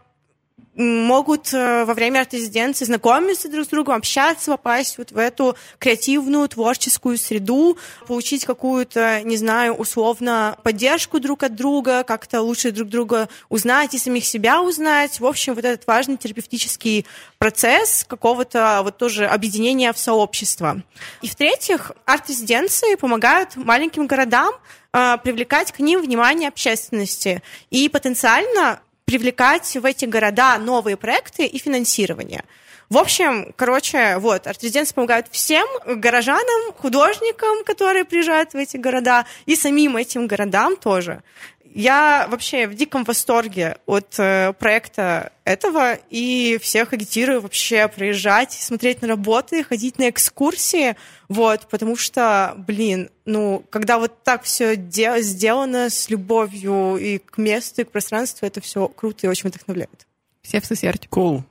могут 0.76 1.52
э, 1.52 1.84
во 1.84 1.94
время 1.94 2.20
арт-резиденции 2.20 2.84
знакомиться 2.84 3.48
друг 3.48 3.64
с 3.66 3.68
другом, 3.68 3.96
общаться, 3.96 4.52
попасть 4.52 4.98
вот 4.98 5.12
в 5.12 5.18
эту 5.18 5.56
креативную, 5.78 6.48
творческую 6.48 7.16
среду, 7.16 7.78
получить 8.06 8.44
какую-то, 8.44 9.22
не 9.22 9.36
знаю, 9.36 9.74
условно, 9.74 10.56
поддержку 10.64 11.20
друг 11.20 11.44
от 11.44 11.54
друга, 11.54 12.02
как-то 12.02 12.40
лучше 12.42 12.72
друг 12.72 12.88
друга 12.88 13.28
узнать 13.48 13.94
и 13.94 13.98
самих 13.98 14.24
себя 14.24 14.62
узнать. 14.62 15.20
В 15.20 15.26
общем, 15.26 15.54
вот 15.54 15.64
этот 15.64 15.86
важный 15.86 16.16
терапевтический 16.16 17.06
процесс 17.38 18.04
какого-то 18.08 18.80
вот 18.82 18.98
тоже 18.98 19.26
объединения 19.26 19.92
в 19.92 19.98
сообщество. 19.98 20.82
И 21.22 21.28
в-третьих, 21.28 21.92
арт-резиденции 22.04 22.96
помогают 22.96 23.56
маленьким 23.56 24.06
городам 24.06 24.52
э, 24.92 25.18
привлекать 25.22 25.70
к 25.70 25.78
ним 25.78 26.02
внимание 26.02 26.48
общественности 26.48 27.42
и 27.70 27.88
потенциально 27.88 28.80
привлекать 29.04 29.76
в 29.76 29.84
эти 29.84 30.04
города 30.04 30.58
новые 30.58 30.96
проекты 30.96 31.46
и 31.46 31.58
финансирование. 31.58 32.44
В 32.90 32.98
общем, 32.98 33.52
короче, 33.56 34.18
вот, 34.18 34.46
арт-резиденции 34.46 34.94
помогают 34.94 35.26
всем 35.30 35.66
горожанам, 35.86 36.72
художникам, 36.76 37.64
которые 37.64 38.04
приезжают 38.04 38.52
в 38.52 38.56
эти 38.56 38.76
города, 38.76 39.26
и 39.46 39.56
самим 39.56 39.96
этим 39.96 40.26
городам 40.26 40.76
тоже. 40.76 41.22
Я 41.64 42.28
вообще 42.30 42.68
в 42.68 42.74
диком 42.74 43.02
восторге 43.02 43.78
от 43.86 44.14
э, 44.18 44.52
проекта 44.52 45.32
этого 45.44 45.98
и 46.08 46.56
всех 46.62 46.92
агитирую 46.92 47.40
вообще 47.40 47.88
приезжать, 47.88 48.52
смотреть 48.52 49.02
на 49.02 49.08
работы, 49.08 49.64
ходить 49.64 49.98
на 49.98 50.08
экскурсии, 50.08 50.94
вот, 51.28 51.68
потому 51.68 51.96
что, 51.96 52.54
блин, 52.56 53.10
ну, 53.24 53.64
когда 53.70 53.98
вот 53.98 54.22
так 54.22 54.42
все 54.42 54.76
де- 54.76 55.20
сделано 55.22 55.90
с 55.90 56.10
любовью 56.10 56.96
и 56.96 57.18
к 57.18 57.38
месту, 57.38 57.82
и 57.82 57.84
к 57.84 57.90
пространству, 57.90 58.46
это 58.46 58.60
все 58.60 58.88
круто 58.88 59.26
и 59.26 59.30
очень 59.30 59.48
вдохновляет. 59.48 60.06
Все 60.42 60.60
в 60.60 60.66
сосерте. 60.66 61.08
Cool. 61.10 61.42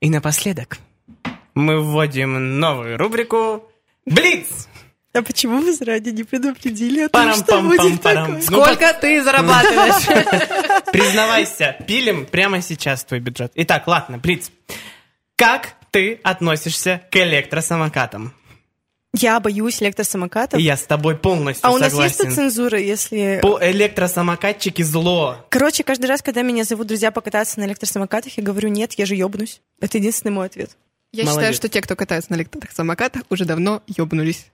И 0.00 0.10
напоследок 0.10 0.78
мы 1.54 1.80
вводим 1.82 2.58
новую 2.60 2.98
рубрику 2.98 3.70
«Блиц». 4.04 4.68
А 5.12 5.22
почему 5.22 5.60
вы 5.62 5.72
заранее 5.72 6.12
не 6.12 6.24
предупредили 6.24 7.00
о 7.00 7.08
том, 7.08 7.32
что 7.34 7.62
будет 7.62 8.02
парам. 8.02 8.26
такое? 8.26 8.42
Ну, 8.50 8.62
Сколько 8.62 8.92
ты 9.00 9.22
зарабатываешь? 9.24 10.84
Признавайся, 10.92 11.76
пилим 11.86 12.26
прямо 12.26 12.60
сейчас 12.60 13.02
твой 13.04 13.20
бюджет. 13.20 13.50
Итак, 13.54 13.86
ладно, 13.86 14.18
Блиц. 14.18 14.50
Как 15.36 15.74
ты 15.90 16.20
относишься 16.22 17.00
к 17.10 17.16
электросамокатам? 17.16 18.34
Я 19.18 19.40
боюсь 19.40 19.82
электросамокатов. 19.82 20.60
И 20.60 20.62
я 20.62 20.76
с 20.76 20.82
тобой 20.82 21.16
полностью 21.16 21.66
а 21.66 21.72
у 21.72 21.78
нас 21.78 21.90
согласен. 21.90 22.08
есть 22.08 22.18
тут 22.18 22.32
цензура, 22.34 22.78
если... 22.78 23.40
По 23.42 23.58
электросамокатчики 23.62 24.82
зло. 24.82 25.38
Короче, 25.48 25.82
каждый 25.84 26.06
раз, 26.06 26.22
когда 26.22 26.42
меня 26.42 26.64
зовут 26.64 26.86
друзья 26.86 27.10
покататься 27.10 27.60
на 27.60 27.64
электросамокатах, 27.64 28.36
я 28.36 28.42
говорю, 28.42 28.68
нет, 28.68 28.92
я 28.94 29.06
же 29.06 29.14
ёбнусь. 29.14 29.62
Это 29.80 29.98
единственный 29.98 30.32
мой 30.32 30.46
ответ. 30.46 30.70
Я 31.12 31.24
Молодец. 31.24 31.40
считаю, 31.40 31.54
что 31.54 31.68
те, 31.68 31.80
кто 31.80 31.96
катается 31.96 32.32
на 32.32 32.36
электросамокатах, 32.36 33.22
уже 33.30 33.44
давно 33.44 33.82
ёбнулись. 33.86 34.46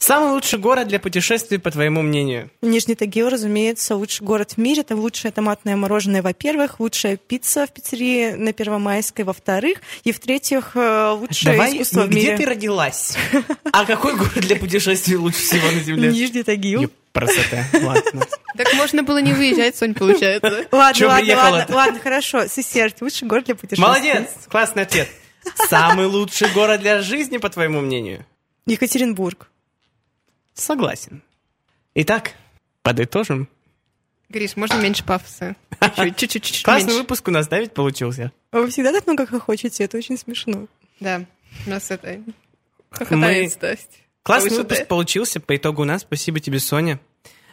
Самый 0.00 0.30
лучший 0.30 0.58
город 0.58 0.88
для 0.88 0.98
путешествий, 0.98 1.58
по 1.58 1.70
твоему 1.70 2.00
мнению? 2.00 2.50
Нижний 2.62 2.94
Тагил, 2.94 3.28
разумеется, 3.28 3.96
лучший 3.96 4.24
город 4.26 4.52
в 4.52 4.56
мире. 4.56 4.80
Это 4.80 4.96
лучшее 4.96 5.30
томатное 5.30 5.76
мороженое, 5.76 6.22
во-первых, 6.22 6.80
лучшая 6.80 7.18
пицца 7.18 7.66
в 7.66 7.70
пиццерии 7.70 8.32
на 8.32 8.54
Первомайской, 8.54 9.26
во-вторых, 9.26 9.82
и 10.02 10.12
в-третьих, 10.12 10.70
э, 10.74 11.10
лучшее 11.10 11.52
Давай, 11.52 11.74
искусство 11.74 12.04
в 12.04 12.08
где 12.08 12.20
мире. 12.22 12.36
ты 12.38 12.46
родилась? 12.46 13.18
А 13.72 13.84
какой 13.84 14.16
город 14.16 14.36
для 14.36 14.56
путешествий 14.56 15.16
лучше 15.16 15.40
всего 15.40 15.70
на 15.70 15.80
Земле? 15.80 16.10
Нижний 16.10 16.44
Тагил. 16.44 16.90
Красота. 17.12 17.66
Ладно. 17.82 18.26
Так 18.56 18.72
можно 18.74 19.02
было 19.02 19.18
не 19.18 19.34
выезжать, 19.34 19.76
Сонь, 19.76 19.92
получается. 19.92 20.66
Ладно, 20.72 21.08
ладно, 21.08 21.36
ладно, 21.36 21.74
ладно, 21.76 22.00
хорошо. 22.00 22.46
Сесерть, 22.46 23.02
лучший 23.02 23.28
город 23.28 23.44
для 23.44 23.54
путешествий. 23.54 23.86
Молодец! 23.86 24.30
Классный 24.48 24.84
ответ. 24.84 25.08
Самый 25.68 26.06
лучший 26.06 26.48
город 26.52 26.80
для 26.80 27.02
жизни, 27.02 27.36
по 27.36 27.50
твоему 27.50 27.80
мнению? 27.80 28.24
Екатеринбург. 28.66 29.48
Согласен. 30.60 31.22
Итак, 31.94 32.32
подытожим. 32.82 33.48
Гриш, 34.28 34.56
можно 34.56 34.76
меньше 34.76 35.02
пафоса? 35.02 35.56
Чуть-чуть, 35.80 36.18
чуть-чуть, 36.18 36.44
чуть 36.44 36.64
Классный 36.64 36.92
выпуск 36.92 37.26
у 37.28 37.30
нас, 37.30 37.48
да, 37.48 37.58
ведь 37.58 37.72
получился? 37.72 38.30
А 38.52 38.58
Вы 38.58 38.68
всегда 38.68 38.92
так 38.92 39.06
много 39.06 39.26
хохочете, 39.26 39.84
это 39.84 39.96
очень 39.96 40.18
смешно. 40.18 40.66
Да, 41.00 41.24
у 41.66 41.70
нас 41.70 41.90
это... 41.90 42.22
Хохотает 42.90 43.52
страсть. 43.52 44.02
Классный 44.22 44.58
выпуск 44.58 44.86
получился 44.86 45.40
по 45.40 45.56
итогу 45.56 45.82
у 45.82 45.84
нас. 45.86 46.02
Спасибо 46.02 46.40
тебе, 46.40 46.60
Соня. 46.60 47.00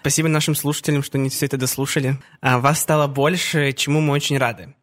Спасибо 0.02 0.28
нашим 0.28 0.54
слушателям, 0.54 1.02
что 1.02 1.18
они 1.18 1.30
все 1.30 1.46
это 1.46 1.58
дослушали. 1.58 2.18
А 2.42 2.60
вас 2.60 2.82
стало 2.82 3.08
больше, 3.08 3.72
чему 3.72 4.02
мы 4.02 4.14
очень 4.14 4.38
рады. 4.38 4.76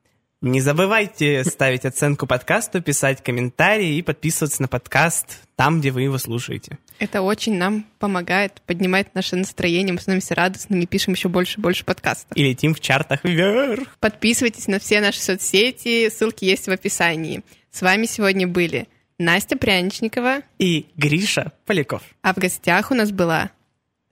Не 0.45 0.61
забывайте 0.61 1.43
ставить 1.43 1.87
оценку 1.87 2.27
подкасту, 2.27 2.83
писать 2.83 3.23
комментарии 3.23 3.97
и 3.97 4.03
подписываться 4.03 4.61
на 4.61 4.69
подкаст 4.69 5.41
там, 5.57 5.81
где 5.81 5.91
вы 5.91 6.03
его 6.03 6.19
слушаете. 6.19 6.77
Это 6.99 7.23
очень 7.23 7.57
нам 7.57 7.87
помогает, 7.99 8.61
поднимает 8.67 9.15
наше 9.15 9.37
настроение, 9.37 9.95
мы 9.95 10.01
становимся 10.01 10.35
радостными, 10.35 10.85
пишем 10.85 11.15
еще 11.15 11.31
больше 11.31 11.59
и 11.59 11.63
больше 11.63 11.87
подкастов. 11.87 12.37
И 12.37 12.43
летим 12.43 12.75
в 12.75 12.81
чартах 12.81 13.25
вверх. 13.25 13.97
Подписывайтесь 14.01 14.67
на 14.69 14.79
все 14.79 15.01
наши 15.01 15.23
соцсети, 15.23 16.11
ссылки 16.11 16.45
есть 16.45 16.67
в 16.67 16.71
описании. 16.71 17.43
С 17.71 17.81
вами 17.81 18.05
сегодня 18.05 18.47
были 18.47 18.87
Настя 19.17 19.57
Пряничникова, 19.57 20.43
И 20.59 20.89
Гриша 20.97 21.53
Поляков. 21.65 22.03
а 22.21 22.35
в 22.35 22.37
гостях 22.37 22.91
у 22.91 22.95
нас 22.95 23.13
была 23.13 23.51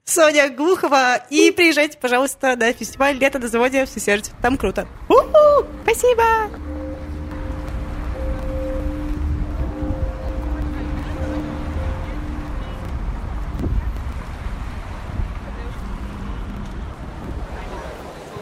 Соня 0.05 0.49
Глухова. 0.49 1.15
И 1.29 1.51
приезжайте, 1.51 1.97
пожалуйста, 1.97 2.55
на 2.57 2.73
фестиваль 2.73 3.17
«Лето 3.17 3.39
на 3.39 3.47
заводе» 3.47 3.85
в 3.85 3.89
Сесерть. 3.89 4.31
Там 4.41 4.57
круто. 4.57 4.87
Спасибо! 5.83 6.23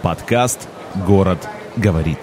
Подкаст 0.02 0.68
«Город 1.06 1.48
говорит». 1.78 2.18